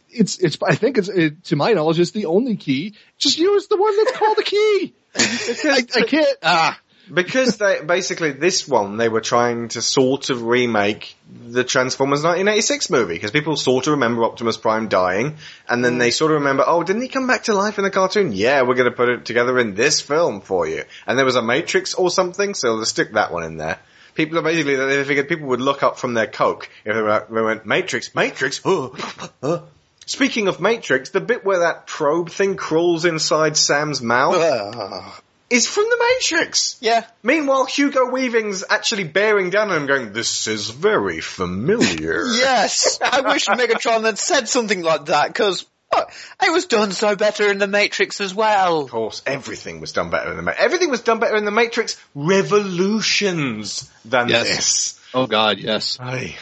[0.09, 2.95] It's, it's, I think it's, it, to my knowledge, it's the only key.
[3.19, 4.95] Just use the one that's called a key.
[5.17, 6.79] I, I can't, ah.
[7.13, 12.91] Because they, basically this one, they were trying to sort of remake the Transformers 1986
[12.91, 15.37] movie, because people sort of remember Optimus Prime dying,
[15.69, 16.15] and then they mm.
[16.15, 18.33] sort of remember, oh, didn't he come back to life in the cartoon?
[18.33, 20.85] Yeah, we're gonna put it together in this film for you.
[21.07, 23.79] And there was a Matrix or something, so they'll stick that one in there.
[24.15, 27.27] People are basically, they figured people would look up from their coke if they, were,
[27.31, 28.97] they went, Matrix, Matrix, oh,
[29.43, 29.65] oh.
[30.07, 35.21] Speaking of Matrix, the bit where that probe thing crawls inside Sam's mouth ah.
[35.49, 36.77] Is from the Matrix.
[36.81, 37.05] Yeah.
[37.23, 42.25] Meanwhile, Hugo Weaving's actually bearing down on him going, this is very familiar.
[42.37, 46.05] Yes, I wish Megatron had said something like that because uh,
[46.43, 48.81] it was done so better in the Matrix as well.
[48.83, 50.65] Of course, everything was done better in the Matrix.
[50.65, 54.49] Everything was done better in the Matrix revolutions than Yes.
[54.49, 55.01] this.
[55.15, 55.99] Oh god, yes.
[56.01, 56.37] Aye.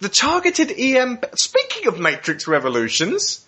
[0.00, 3.44] The targeted EMP, speaking of Matrix revolutions,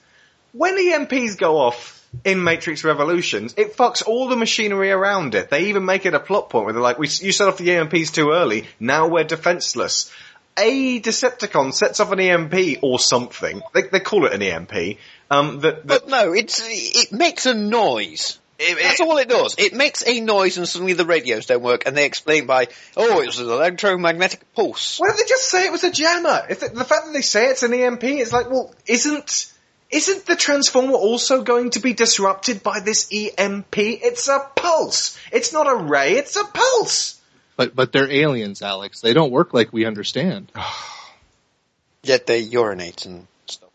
[0.52, 5.50] when EMPs go off in Matrix Revolutions, it fucks all the machinery around it.
[5.50, 7.68] They even make it a plot point where they're like, we, you set off the
[7.68, 10.12] EMPs too early, now we're defenseless.
[10.56, 14.98] A Decepticon sets off an EMP or something, they, they call it an EMP,
[15.30, 18.38] um, that, that But no, it's it makes a noise.
[18.58, 19.56] That's all it does.
[19.58, 23.20] It makes a noise and suddenly the radios don't work and they explain by, oh,
[23.20, 25.00] it was an electromagnetic pulse.
[25.00, 26.46] Why don't they just say it was a jammer?
[26.48, 29.52] If the, the fact that they say it's an EMP, it's like, well, isn't
[29.94, 33.78] isn't the transformer also going to be disrupted by this EMP?
[33.78, 35.16] It's a pulse.
[35.30, 36.14] It's not a ray.
[36.14, 37.20] It's a pulse.
[37.56, 39.00] But, but they're aliens, Alex.
[39.00, 40.50] They don't work like we understand.
[42.02, 43.70] Yet they urinate and stuff.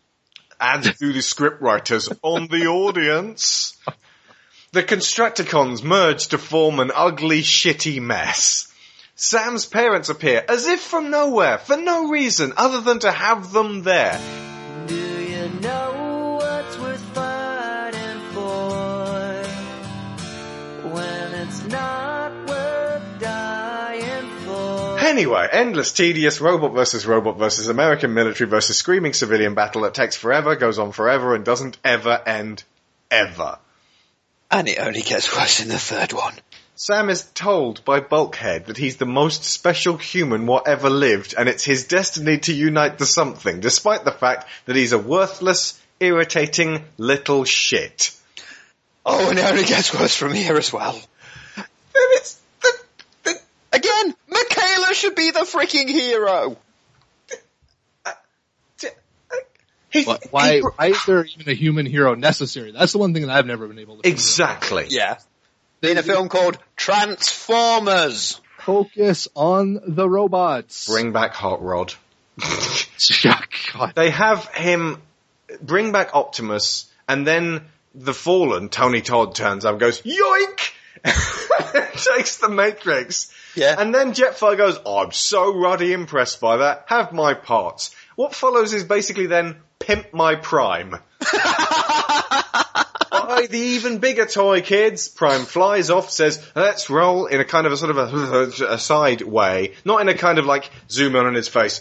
[0.60, 3.78] And through the scriptwriters on the audience.
[4.72, 8.70] The Constructicons merge to form an ugly, shitty mess.
[9.16, 13.84] Sam's parents appear as if from nowhere, for no reason other than to have them
[13.84, 14.49] there.
[25.10, 30.14] Anyway, endless, tedious robot versus robot versus American military versus screaming civilian battle that takes
[30.14, 32.62] forever, goes on forever, and doesn't ever end.
[33.10, 33.58] Ever.
[34.52, 36.34] And it only gets worse in the third one.
[36.76, 41.48] Sam is told by Bulkhead that he's the most special human what ever lived, and
[41.48, 46.84] it's his destiny to unite the something, despite the fact that he's a worthless, irritating
[46.98, 48.16] little shit.
[49.04, 51.02] Oh, and it only gets worse from here as well.
[53.72, 56.56] Again, Mikaela should be the freaking hero.
[59.92, 62.70] But why, why is there even a human hero necessary?
[62.70, 64.08] That's the one thing that I've never been able to.
[64.08, 64.86] Exactly.
[64.88, 65.18] Yeah.
[65.82, 68.40] In a film called Transformers.
[68.58, 70.86] Focus on the robots.
[70.86, 71.94] Bring back Hot Rod.
[73.72, 73.92] God.
[73.96, 75.02] They have him
[75.60, 77.62] bring back Optimus, and then
[77.94, 80.72] the Fallen, Tony Todd, turns up and goes, yoink!
[82.14, 83.32] Takes the Matrix.
[83.54, 83.76] Yeah.
[83.78, 86.84] And then Jetfire goes, oh, I'm so ruddy impressed by that.
[86.86, 87.94] Have my parts.
[88.16, 90.96] What follows is basically then pimp my prime.
[93.10, 95.08] Buy the even bigger toy, kids.
[95.08, 98.78] Prime flies off, says, let's roll in a kind of a sort of a, a
[98.78, 99.74] side way.
[99.84, 101.80] Not in a kind of like zoom in on his face.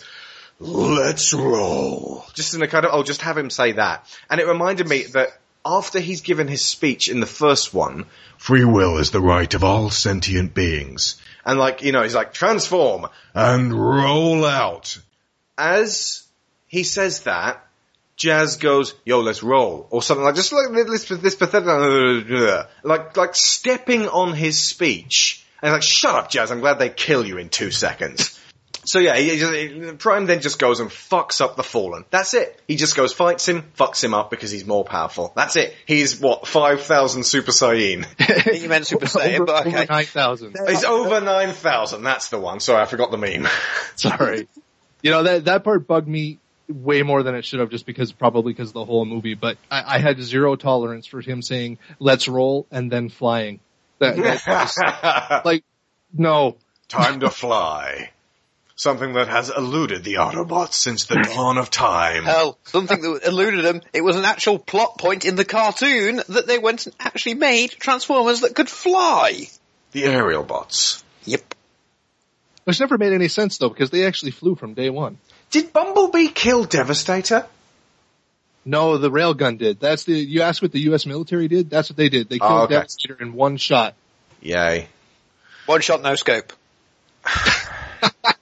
[0.60, 2.26] Let's roll.
[2.34, 4.06] Just in a kind of, oh, just have him say that.
[4.30, 8.06] And it reminded me that after he's given his speech in the first one,
[8.38, 11.22] free will is the right of all sentient beings.
[11.46, 15.00] And like, you know, he's like, transform and roll out.
[15.58, 16.26] As
[16.68, 17.66] he says that,
[18.16, 19.88] Jazz goes, yo, let's roll.
[19.90, 21.68] Or something like, just like this, this pathetic,
[22.84, 25.46] like, like stepping on his speech.
[25.62, 28.39] And like, shut up, Jazz, I'm glad they kill you in two seconds.
[28.86, 32.06] So yeah, he he- Prime then just goes and fucks up the Fallen.
[32.10, 32.60] That's it.
[32.68, 35.32] He just goes, fights him, fucks him up because he's more powerful.
[35.36, 35.76] That's it.
[35.86, 38.06] He's what, 5,000 Super Saiyan.
[38.62, 39.78] you meant Super Saiyan, but okay.
[39.84, 40.56] Over 9,000.
[40.68, 42.60] He's over 9,000, that's the one.
[42.60, 43.48] Sorry, I forgot the meme.
[43.96, 44.48] Sorry.
[45.02, 48.12] You know, that, that part bugged me way more than it should have just because,
[48.12, 51.80] probably because of the whole movie, but I, I had zero tolerance for him saying,
[52.00, 53.60] let's roll and then flying.
[54.00, 55.64] That, that was- like,
[56.14, 56.58] no.
[56.88, 58.12] Time to fly.
[58.80, 62.24] Something that has eluded the Autobots since the dawn of time.
[62.24, 63.82] Hell, something that eluded them.
[63.92, 67.72] It was an actual plot point in the cartoon that they went and actually made
[67.72, 69.50] Transformers that could fly.
[69.92, 71.04] The aerial bots.
[71.26, 71.56] Yep.
[72.64, 75.18] Which never made any sense though, because they actually flew from day one.
[75.52, 77.48] Did Bumblebee kill Devastator?
[78.64, 79.82] No, the railgun did.
[79.82, 81.70] That's the, you asked what the US military did?
[81.70, 82.30] That's what they did.
[82.30, 82.76] They killed Oh, okay.
[82.76, 83.96] Devastator in one shot.
[84.40, 84.88] Yay.
[85.66, 86.54] One shot, no scope.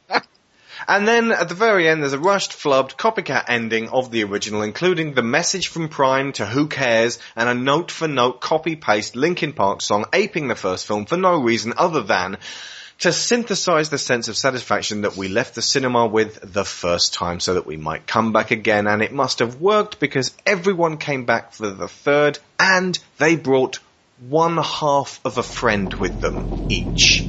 [0.89, 4.61] And then at the very end, there's a rushed, flubbed, copycat ending of the original,
[4.61, 9.17] including the message from Prime to Who Cares and a note for note copy paste
[9.17, 12.37] Linkin Park song aping the first film for no reason other than
[12.99, 17.41] to synthesize the sense of satisfaction that we left the cinema with the first time
[17.41, 18.87] so that we might come back again.
[18.87, 23.79] And it must have worked because everyone came back for the third and they brought
[24.29, 27.26] one half of a friend with them each.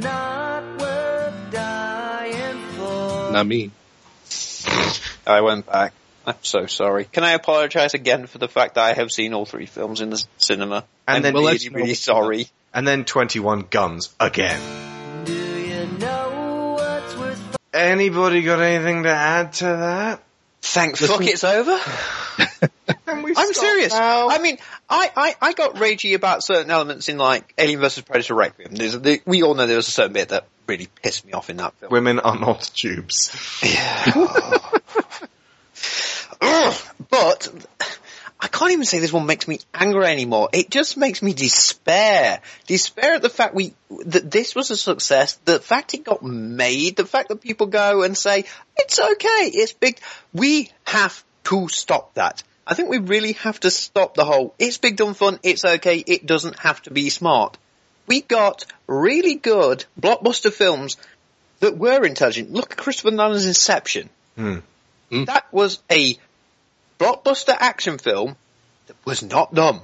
[0.00, 3.32] Not worth dying for?
[3.32, 3.77] Not me.
[5.28, 5.92] I went back.
[6.26, 7.04] I'm so sorry.
[7.06, 10.10] Can I apologise again for the fact that I have seen all three films in
[10.10, 10.84] the cinema?
[11.06, 12.48] And I'm then- really, Well, let's- really sorry.
[12.74, 15.24] And then 21 guns again.
[15.24, 20.22] Do you know what's worth Anybody got anything to add to that?
[20.60, 21.78] Thank fuck it's over.
[23.06, 23.94] I'm serious.
[23.94, 24.58] I mean,
[24.90, 28.74] I, I, I got ragey about certain elements in like Alien vs Predator Requiem.
[28.74, 31.50] There's, the, we all know there was a certain bit that really pissed me off
[31.50, 31.92] in that film.
[31.92, 33.30] Women are not tubes.
[36.40, 36.76] Ugh,
[37.10, 37.48] but
[38.40, 40.48] I can't even say this one makes me angry anymore.
[40.52, 42.40] It just makes me despair.
[42.66, 43.74] Despair at the fact we
[44.06, 45.34] that this was a success.
[45.44, 46.96] The fact it got made.
[46.96, 48.44] The fact that people go and say
[48.76, 49.50] it's okay.
[49.52, 49.98] It's big.
[50.32, 52.42] We have to stop that.
[52.68, 54.54] I think we really have to stop the whole.
[54.58, 55.38] It's big, dumb fun.
[55.42, 55.96] It's okay.
[56.06, 57.56] It doesn't have to be smart.
[58.06, 60.96] we got really good blockbuster films
[61.60, 62.52] that were intelligent.
[62.52, 64.10] Look at Christopher Nolan's Inception.
[64.36, 64.58] Hmm.
[65.10, 66.18] That was a
[66.98, 68.36] blockbuster action film
[68.86, 69.80] that was not dumb.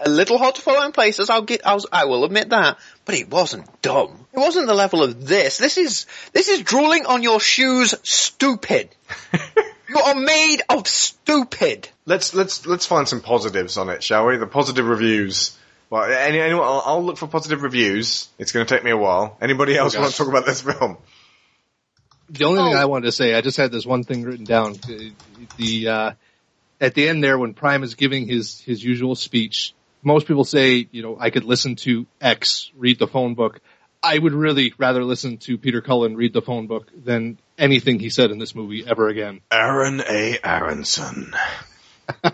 [0.00, 3.16] A little hard to follow in places, I'll get, I'll, I will admit that, but
[3.16, 4.26] it wasn't dumb.
[4.32, 5.58] It wasn't the level of this.
[5.58, 8.88] This is, this is drooling on your shoes stupid.
[9.88, 11.88] you are made of stupid.
[12.06, 14.36] Let's let's let's find some positives on it, shall we?
[14.36, 15.56] The positive reviews.
[15.90, 18.28] Well, any, anyone, I'll, I'll look for positive reviews.
[18.38, 19.38] It's going to take me a while.
[19.40, 20.02] Anybody else Okay.
[20.02, 20.98] want to talk about this film?
[22.28, 22.64] The only Oh.
[22.66, 24.74] thing I wanted to say, I just had this one thing written down.
[24.86, 25.12] The,
[25.56, 26.12] the uh,
[26.80, 30.86] at the end there, when Prime is giving his his usual speech, most people say,
[30.92, 33.60] you know, I could listen to X read the phone book.
[34.02, 38.10] I would really rather listen to Peter Cullen read the phone book than anything he
[38.10, 39.40] said in this movie ever again.
[39.50, 40.38] Aaron A.
[40.42, 41.34] Aronson.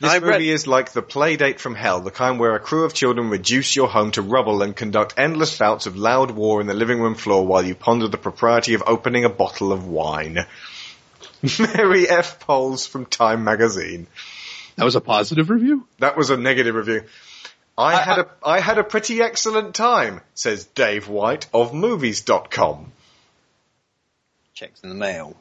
[0.00, 2.94] This movie is like the play date from hell, the kind where a crew of
[2.94, 6.74] children reduce your home to rubble and conduct endless bouts of loud war in the
[6.74, 10.44] living room floor while you ponder the propriety of opening a bottle of wine.
[11.58, 12.40] Mary F.
[12.40, 14.08] Pols from Time magazine.
[14.76, 15.86] That was a positive review?
[16.00, 17.04] That was a negative review.
[17.78, 22.92] I, had a I had a pretty excellent time, says Dave White of movies.com.
[24.54, 25.36] Checks in the mail.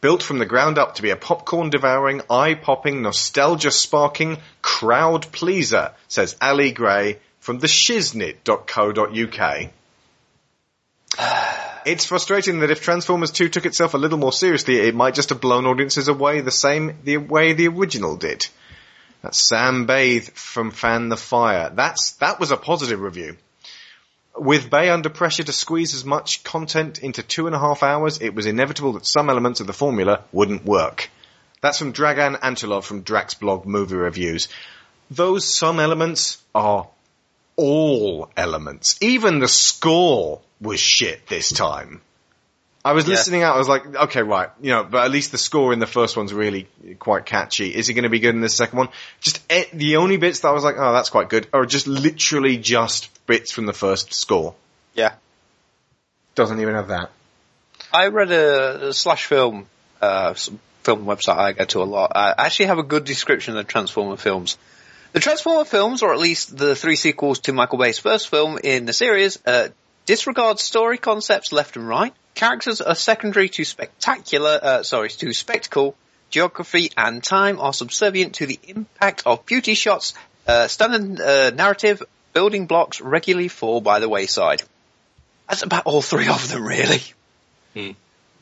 [0.00, 5.30] Built from the ground up to be a popcorn devouring, eye popping, nostalgia sparking crowd
[5.30, 9.70] pleaser, says Ali Gray from the shiznit.co.uk.
[11.86, 15.28] It's frustrating that if Transformers 2 took itself a little more seriously, it might just
[15.28, 18.48] have blown audiences away the same the way the original did.
[19.22, 21.70] That's Sam Bathe from Fan the Fire.
[21.72, 23.36] That's that was a positive review.
[24.38, 28.20] With Bay under pressure to squeeze as much content into two and a half hours,
[28.20, 31.10] it was inevitable that some elements of the formula wouldn't work.
[31.62, 34.48] That's from Dragan Antulov from Drax Blog Movie Reviews.
[35.10, 36.88] Those some elements are
[37.56, 38.98] all elements.
[39.00, 42.02] Even the score was shit this time.
[42.84, 43.16] I was Yeah.
[43.16, 45.80] listening out, I was like, okay, right, you know, but at least the score in
[45.80, 46.68] the first one's really
[47.00, 47.74] quite catchy.
[47.74, 48.88] Is it going to be good in the second one?
[49.20, 51.88] Just eh, the only bits that I was like, oh, that's quite good, are just
[51.88, 54.54] literally just bits from the first score.
[54.94, 55.14] Yeah.
[56.34, 57.10] Doesn't even have that.
[57.92, 59.66] I read a, a slash film
[60.00, 60.34] uh,
[60.82, 62.12] film website I go to a lot.
[62.14, 64.56] I actually have a good description of the Transformer films.
[65.12, 68.86] The Transformer films, or at least the three sequels to Michael Bay's first film in
[68.86, 69.68] the series, uh,
[70.04, 72.14] disregard story concepts left and right.
[72.34, 75.96] Characters are secondary to spectacular, uh, sorry, to spectacle.
[76.28, 80.12] Geography and time are subservient to the impact of beauty shots.
[80.46, 82.02] Uh, standard uh, narrative
[82.36, 84.62] building blocks regularly fall by the wayside.
[85.48, 87.00] That's about all three of them, really.
[87.72, 87.92] Hmm.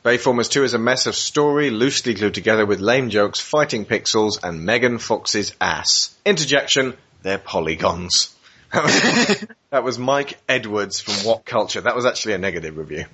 [0.04, 4.42] Bayformers 2 is a mess of story loosely glued together with lame jokes, fighting pixels,
[4.42, 6.12] and Megan Fox's ass.
[6.24, 8.34] Interjection, they're polygons.
[8.72, 11.82] that was Mike Edwards from What Culture.
[11.82, 13.04] That was actually a negative review.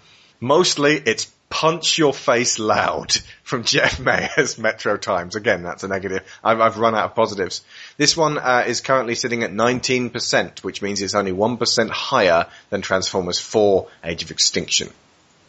[0.40, 5.36] Mostly it's punch your face loud from Jeff Mayer's Metro Times.
[5.36, 6.22] Again, that's a negative.
[6.42, 7.62] I've, I've run out of positives.
[7.98, 12.80] This one uh, is currently sitting at 19%, which means it's only 1% higher than
[12.80, 14.88] Transformers 4 Age of Extinction.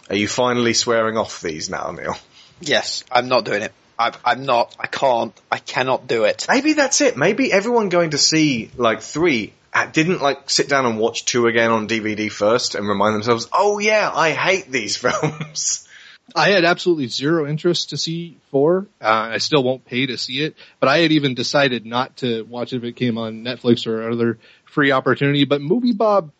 [0.10, 2.18] Are you finally swearing off these now, Neil?
[2.60, 3.72] Yes, I'm not doing it.
[3.98, 4.76] I, I'm not.
[4.80, 5.34] I can't.
[5.52, 6.48] I cannot do it.
[6.50, 7.16] Maybe that's it.
[7.16, 11.48] Maybe everyone going to see like three uh, didn't like sit down and watch two
[11.48, 15.88] again on DVD first and remind themselves, oh yeah, I hate these films.
[16.36, 18.88] I had absolutely zero interest to see four.
[19.02, 22.44] Uh, I still won't pay to see it, but I had even decided not to
[22.44, 25.46] watch it if it came on Netflix or other free opportunity.
[25.46, 26.32] But Movie Bob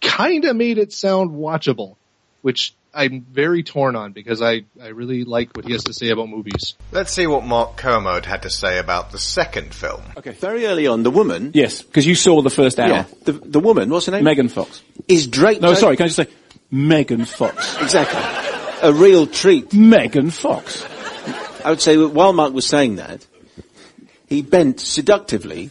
[0.00, 1.96] kind of made it sound watchable,
[2.42, 6.10] which I'm very torn on because I, I really like what he has to say
[6.10, 6.74] about movies.
[6.90, 10.02] Let's see what Mark Kermode had to say about the second film.
[10.16, 11.52] Okay, very early on, the woman.
[11.54, 12.88] Yes, because you saw the first hour.
[12.88, 14.24] Yeah, the, the woman, what's her name?
[14.24, 14.82] Megan Fox.
[15.06, 15.60] Is Drake.
[15.60, 16.34] No, sorry, can I just say
[16.70, 17.80] Megan Fox?
[17.80, 18.49] Exactly.
[18.82, 19.72] A real treat.
[19.72, 20.84] Megan Fox.
[21.64, 23.26] I would say while Mark was saying that,
[24.26, 25.70] he bent seductively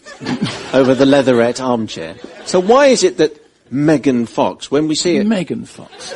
[0.73, 2.15] over the leatherette armchair.
[2.45, 3.41] So why is it that
[3.71, 6.13] Megan Fox, when we see it, Megan Fox,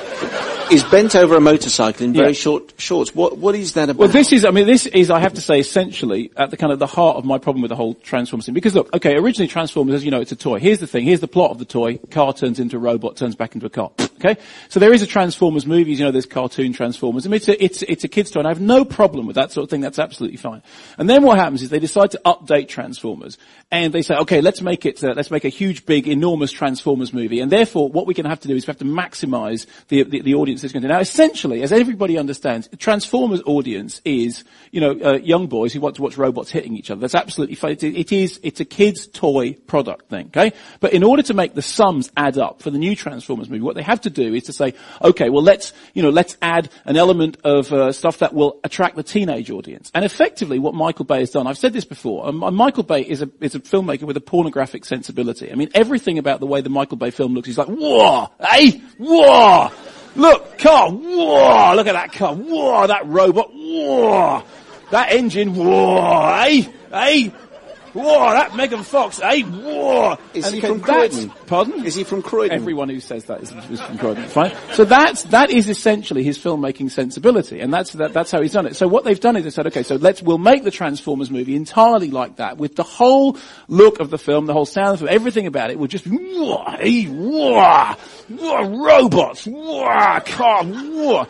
[0.72, 2.34] is bent over a motorcycle in very Yeah.
[2.34, 3.14] short shorts?
[3.14, 3.97] What what is that about?
[3.99, 6.72] Well, this is, I mean, this is, I have to say, essentially at the kind
[6.72, 8.53] of the heart of my problem with the whole Transformers thing.
[8.53, 10.59] Because look, okay, originally Transformers, as you know, it's a toy.
[10.59, 11.97] Here's the thing, here's the plot of the toy.
[12.09, 13.91] Car turns into a robot, turns back into a car.
[14.24, 14.39] Okay?
[14.70, 17.26] So there is a Transformers movie, you know, there's cartoon Transformers.
[17.26, 19.36] I mean, it's a, it's, it's a kid's toy and I have no problem with
[19.36, 20.61] that sort of thing, that's absolutely fine.
[20.97, 23.38] And then what happens is they decide to update Transformers.
[23.70, 27.11] And they say, okay, let's make it, uh, let's make a huge, big, enormous Transformers
[27.11, 27.41] movie.
[27.41, 30.03] And therefore, what we're going to have to do is we have to maximize the,
[30.03, 30.88] the, the audience audience is going to.
[30.88, 35.95] Now, essentially, as everybody understands, Transformers audience is, you know, uh, young boys who want
[35.95, 37.01] to watch robots hitting each other.
[37.01, 37.78] That's absolutely fine.
[37.82, 40.54] It, is, it's a kid's toy product thing, okay?
[40.80, 43.76] But in order to make the sums add up for the new Transformers movie, what
[43.76, 46.97] they have to do is to say, okay, well let's, you know, let's add an
[46.97, 49.91] element of uh, stuff that will attract the teenage audience.
[49.95, 53.22] And effectively, what Michael Bay has done, I've said this before, um, Michael Bay is
[53.22, 55.51] a, is a filmmaker with a pornographic sensibility.
[55.51, 58.82] I mean, everything about the way the Michael Bay film looks, he's like, whoa, hey,
[58.97, 59.72] whoa,
[60.16, 64.43] look, car, whoa, look at that car, whoa, that robot, whoa,
[64.91, 66.61] that engine, whoa, hey,
[66.91, 67.34] hey,
[67.94, 70.18] Whoa, that Megan Fox, hey, whoa!
[70.34, 71.30] Is And he from Croydon?
[71.46, 71.86] Pardon?
[71.86, 72.56] Is he from Croydon?
[72.56, 74.28] Everyone who says that is, is from Croydon.
[74.36, 74.58] right?
[74.74, 78.66] So that's that is essentially his filmmaking sensibility, and that's that, that's how he's done
[78.66, 78.76] it.
[78.76, 81.56] So what they've done is they said, okay, so let's we'll make the Transformers movie
[81.56, 83.38] entirely like that, with the whole
[83.68, 86.06] look of the film, the whole sound of the film, everything about it will just
[86.08, 87.94] whoa, hey, whoa,
[88.30, 91.28] whoa, robots, whoa, car, whoa.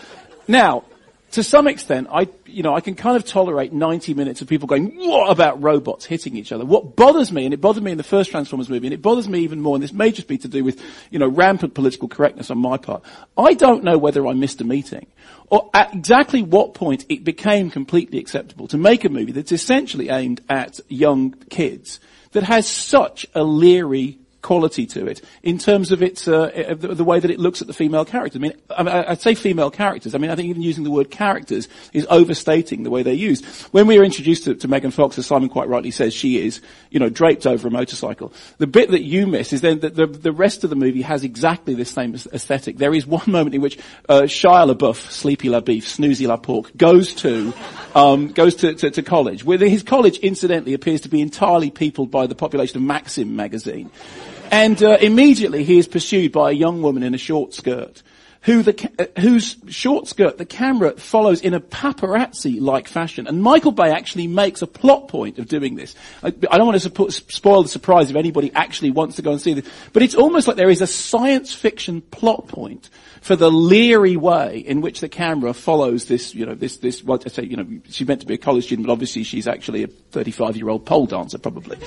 [0.48, 0.86] Now,
[1.34, 4.68] to some extent, I, you know, I can kind of tolerate 90 minutes of people
[4.68, 6.64] going, what about robots hitting each other?
[6.64, 9.28] What bothers me, and it bothered me in the first Transformers movie, and it bothers
[9.28, 10.80] me even more, and this may just be to do with,
[11.10, 13.04] you know, rampant political correctness on my part.
[13.36, 15.08] I don't know whether I missed a meeting,
[15.48, 20.10] or at exactly what point it became completely acceptable to make a movie that's essentially
[20.10, 22.00] aimed at young kids,
[22.34, 27.04] that has such a leery quality to it in terms of its uh, the, the
[27.04, 28.40] way that it looks at the female characters.
[28.40, 30.14] I mean, I, I'd say female characters.
[30.14, 33.46] I mean, I think even using the word characters is overstating the way they're used.
[33.72, 36.62] When we were introduced to, to Megan Fox, as Simon quite rightly says, she is,
[36.92, 38.32] you know, draped over a motorcycle.
[38.60, 41.24] The bit that you miss is then that the, the rest of the movie has
[41.24, 42.78] exactly the same aesthetic.
[42.78, 43.80] There is one moment in which
[44.10, 47.54] uh, Shia LaBeouf, Sleepy LaBeef, Snoozy LaPork, goes to
[47.96, 49.44] um, goes to, to, to college.
[49.44, 53.90] Where his college, incidentally, appears to be entirely peopled by the population of Maxim magazine.
[54.54, 58.04] And uh, immediately he is pursued by a young woman in a short skirt,
[58.44, 63.26] who the uh, whose short skirt the camera follows in a paparazzi-like fashion.
[63.26, 65.96] And Michael Bay actually makes a plot point of doing this.
[66.22, 69.32] I, I don't want to suppo- spoil the surprise if anybody actually wants to go
[69.32, 72.92] and see this, but it's almost like there is a science fiction plot point
[73.22, 77.28] for the leery way in which the camera follows this, you know, this, this, I
[77.30, 79.88] say, you know, she's meant to be a college student, but obviously she's actually a
[79.88, 81.80] 35 year old pole dancer, probably.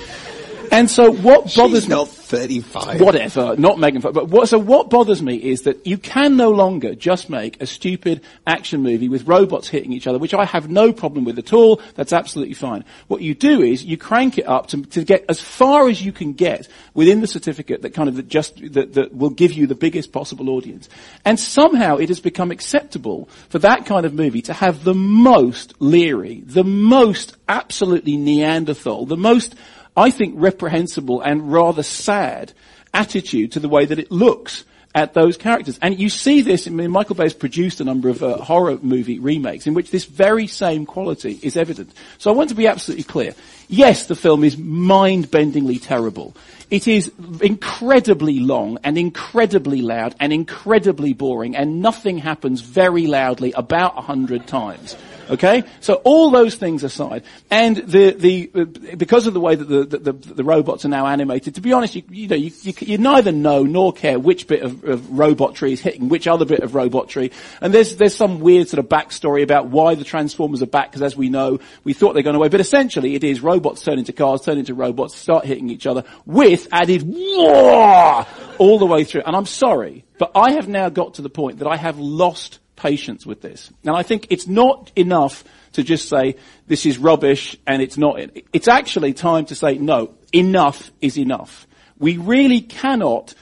[0.71, 1.95] And so what bothers She's me?
[1.95, 3.01] not 35.
[3.01, 4.13] Whatever, not Megan Fox.
[4.13, 7.65] But what, so what bothers me is that you can no longer just make a
[7.65, 11.53] stupid action movie with robots hitting each other, which I have no problem with at
[11.53, 11.81] all.
[11.95, 12.83] That's absolutely fine.
[13.07, 16.11] What you do is you crank it up to, to get as far as you
[16.11, 19.67] can get within the certificate that kind of that just that, that will give you
[19.67, 20.89] the biggest possible audience.
[21.23, 25.73] And somehow it has become acceptable for that kind of movie to have the most
[25.79, 29.55] leery, the most absolutely Neanderthal, the most
[29.97, 32.53] I think, reprehensible and rather sad
[32.93, 34.63] attitude to the way that it looks
[34.95, 35.77] at those characters.
[35.81, 39.19] And you see this, I mean, Michael Bay's produced a number of uh, horror movie
[39.19, 41.91] remakes in which this very same quality is evident.
[42.17, 43.35] So I want to be absolutely clear.
[43.67, 46.35] Yes, the film is mind-bendingly terrible.
[46.71, 53.51] It is incredibly long and incredibly loud and incredibly boring and nothing happens very loudly
[53.53, 54.95] about a hundred times.
[55.29, 55.63] Okay?
[55.79, 60.11] So all those things aside, and the, the, because of the way that the, the,
[60.11, 63.31] the, robots are now animated, to be honest, you, you know, you, you, you neither
[63.31, 67.31] know nor care which bit of, of robotry is hitting which other bit of robotry.
[67.61, 71.01] And there's, there's some weird sort of backstory about why the Transformers are back, because
[71.01, 72.49] as we know, we thought they'd gone away.
[72.49, 76.03] But essentially it is robots turn into cars, turn into robots, start hitting each other
[76.25, 78.25] with added whoa
[78.57, 79.23] all the way through.
[79.25, 82.59] And I'm sorry, but I have now got to the point that I have lost
[82.77, 83.69] patience with this.
[83.83, 88.19] And I think it's not enough to just say this is rubbish and it's not.
[88.53, 91.67] It's actually time to say no, enough is enough.
[91.99, 93.33] We really cannot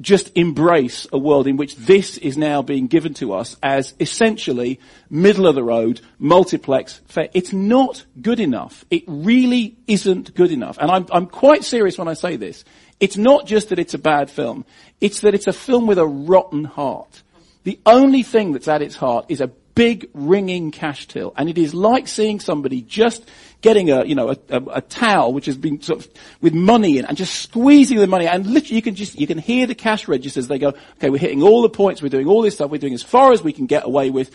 [0.00, 4.80] just embrace a world in which this is now being given to us as essentially
[5.10, 7.28] middle of the road, multiplex, fair.
[7.34, 8.84] It's not good enough.
[8.90, 10.78] It really isn't good enough.
[10.78, 12.64] And I'm, I'm quite serious when I say this.
[13.00, 14.64] It's not just that it's a bad film.
[15.00, 17.21] It's that it's a film with a rotten heart.
[17.64, 21.56] The only thing that's at its heart is a big ringing cash till, and it
[21.56, 23.26] is like seeing somebody just
[23.62, 26.98] getting a, you know, a, a, a towel which has been sort of with money
[26.98, 29.74] in, and just squeezing the money, and literally you can just you can hear the
[29.74, 30.48] cash registers.
[30.48, 32.94] They go, okay, we're hitting all the points, we're doing all this stuff, we're doing
[32.94, 34.30] as far as we can get away with.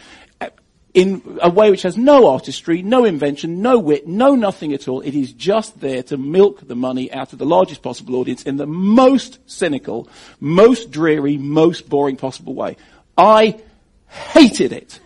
[0.94, 5.02] In a way which has no artistry, no invention, no wit, no nothing at all.
[5.02, 8.58] It is just there to milk the money out of the largest possible audience in
[8.58, 10.10] the most cynical,
[10.40, 12.78] most dreary, most boring possible way.
[13.18, 13.60] I
[14.08, 15.00] hated it.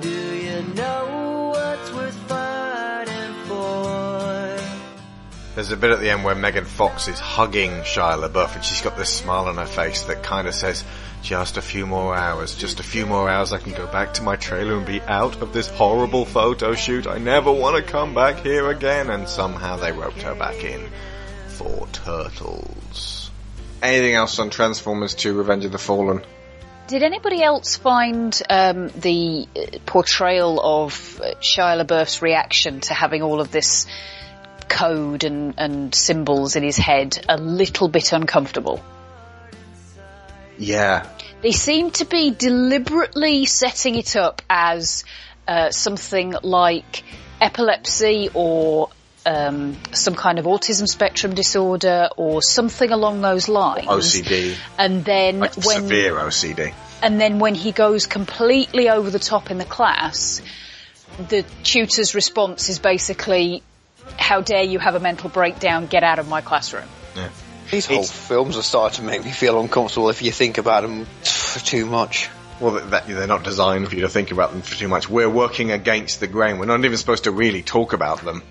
[0.00, 4.58] Do you know what's worth fighting for?
[5.54, 8.62] There's there's a bit at the end where Megan Fox is hugging Shia LaBeouf and
[8.62, 10.84] she's got this smile on her face that kind of says,
[11.22, 14.22] just a few more hours, just a few more hours I can go back to
[14.22, 17.06] my trailer and be out of this horrible photo shoot.
[17.06, 19.08] I never want to come back here again.
[19.08, 20.90] And somehow they roped her back in
[21.48, 23.21] for Turtles.
[23.82, 26.22] Anything else on Transformers 2 Revenge of the Fallen?
[26.86, 33.22] Did anybody else find um, the uh, portrayal of uh, Shia LaBeouf's reaction to having
[33.22, 33.86] all of this
[34.68, 38.84] code and, and symbols in his head a little bit uncomfortable?
[40.58, 41.08] Yeah.
[41.42, 45.04] They seem to be deliberately setting it up as
[45.48, 47.02] uh, something like
[47.40, 48.90] epilepsy or
[49.26, 53.86] um, some kind of autism spectrum disorder or something along those lines.
[53.86, 54.56] OCD.
[54.78, 56.72] And then Like when severe OCD.
[57.02, 60.42] and then when he goes completely over the top in the class,
[61.28, 63.62] the tutor's response is basically,
[64.18, 65.86] "How dare you have a mental breakdown?
[65.86, 67.28] Get out of my classroom." Yeah.
[67.70, 71.06] These whole films are starting to make me feel uncomfortable if you think about them
[71.64, 72.28] too much.
[72.60, 75.08] Well, that, they're not designed for you to think about them for too much.
[75.08, 76.58] We're working against the grain.
[76.58, 78.42] We're not even supposed to really talk about them.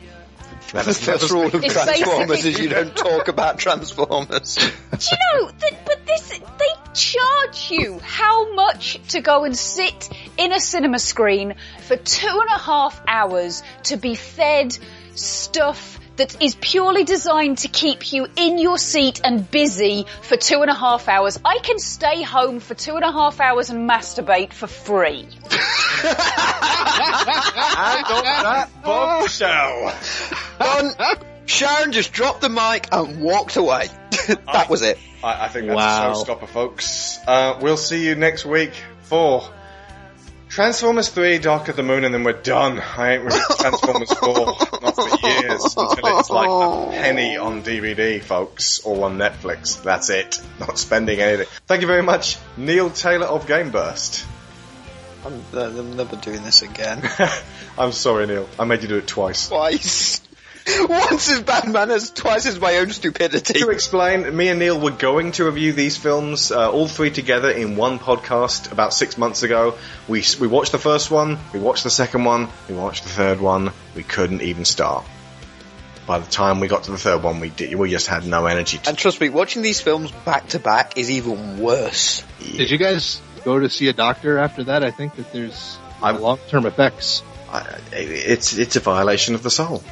[0.74, 4.56] That The first rule of Transformers is you don't talk about Transformers.
[4.56, 4.62] Do
[5.12, 10.54] you know, th- but this, they charge you how much to go and sit in
[10.54, 11.56] a cinema screen
[11.88, 14.78] for two and a half hours to be fed
[15.14, 20.62] stuff that is purely designed to keep you in your seat and busy for two
[20.62, 21.40] and a half hours.
[21.44, 25.22] I can stay home for two and a half hours and masturbate for free.
[25.22, 25.32] and
[28.06, 29.96] on that bombshell.
[30.60, 31.18] Done.
[31.48, 33.88] Sharon just dropped the mic and walked away.
[34.54, 35.00] that was it.
[35.24, 36.12] I, I think that's Wow.
[36.12, 37.18] a showstopper, folks.
[37.26, 39.42] Uh, we'll see you next week for
[40.52, 42.78] Transformers 3, Dark of the Moon, and then we're done.
[42.78, 44.34] I ain't reviewed Transformers 4,
[44.82, 49.82] not for years, until it's like a penny on DVD, folks, or on Netflix.
[49.82, 50.42] That's it.
[50.60, 51.48] Not spending anything.
[51.68, 54.26] Thank you very much, Neil Taylor of GameBurst.
[55.26, 57.02] I'm, uh, I'm never doing this again.
[57.78, 58.50] I'm sorry, Neil.
[58.60, 59.48] I made you do it twice.
[59.48, 60.20] Twice.
[60.90, 63.60] Once as bad manners, twice as my own stupidity.
[63.60, 67.50] To explain, me and Neil were going to review these films, uh, all three together
[67.50, 69.76] in one podcast about six months ago.
[70.08, 73.40] We we watched the first one, we watched the second one, we watched the third
[73.40, 73.72] one.
[73.96, 75.06] We couldn't even start.
[76.06, 78.46] By the time we got to the third one, we did, we just had no
[78.46, 78.78] energy.
[78.80, 82.24] To, And trust me, watching these films back to back is even worse.
[82.40, 84.84] Did you guys go to see a doctor after that?
[84.84, 87.24] I think that there's long-term effects.
[87.50, 89.84] I, it's it's a violation of the soul.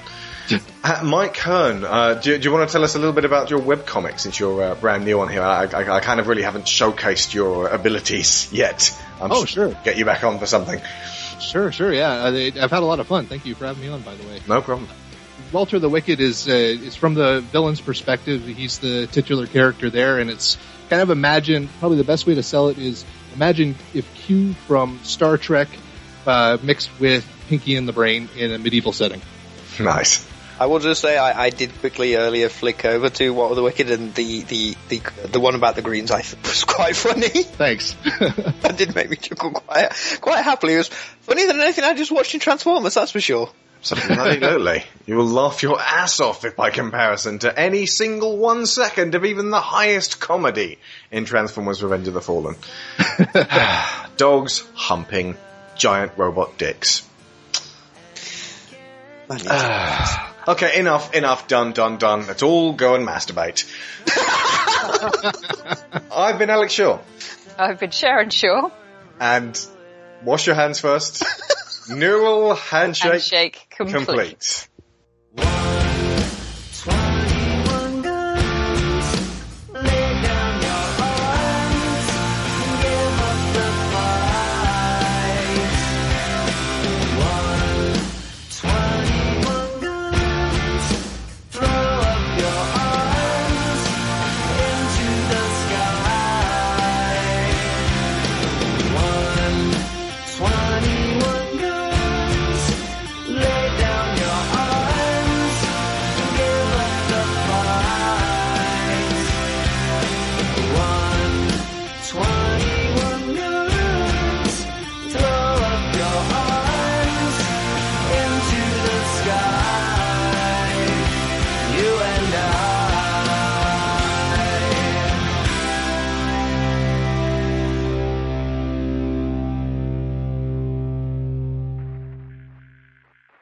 [0.84, 3.50] Uh, Mike Hearn, uh, do, do you want to tell us a little bit about
[3.50, 5.42] your webcomic since you're uh, brand new on here?
[5.42, 8.98] I, I, I kind of really haven't showcased your abilities yet.
[9.22, 9.76] I'm Oh, sure.
[9.84, 10.82] Get you back on for something.
[11.40, 12.12] Sure, sure, yeah.
[12.12, 12.32] Uh,
[12.62, 13.26] I've had a lot of fun.
[13.26, 14.40] Thank you for having me on, by the way.
[14.48, 14.90] No problem.
[15.52, 18.46] Walter the Wicked is uh, is from the villain's perspective.
[18.46, 20.58] He's the titular character there, and it's
[20.90, 21.70] kind of imagine.
[21.80, 25.70] Probably the best way to sell it is imagine if Q from Star Trek
[26.28, 29.22] uh, mixed with Pinky and the Brain in a medieval setting.
[29.80, 30.29] Nice.
[30.60, 33.90] I will just say I, I did quickly earlier flick over to Walter the Wicked
[33.90, 35.02] and the, the, the,
[35.32, 37.30] the one about the Greens I thought was quite funny.
[37.30, 37.94] Thanks.
[38.04, 39.90] that did make me chuckle quite,
[40.20, 40.74] quite happily.
[40.74, 43.50] It was funnier than anything I just watched in Transformers, that's for sure.
[43.80, 44.84] Absolutely.
[45.06, 49.24] You will laugh your ass off if by comparison to any single one second of
[49.24, 50.78] even the highest comedy
[51.10, 52.58] in Transformers Revenge of the Fallen.
[54.18, 55.38] Dogs humping
[55.78, 57.08] giant robot dicks.
[60.50, 62.28] okay, enough, enough, done, done, done.
[62.28, 63.66] Let's all go and masturbate.
[66.12, 67.00] I've been Alex Shaw.
[67.58, 68.70] I've been Sharon Shaw.
[69.20, 69.60] And
[70.24, 71.24] wash your hands first.
[71.90, 74.06] Neural handshake, Handshake complete.
[74.06, 74.68] complete.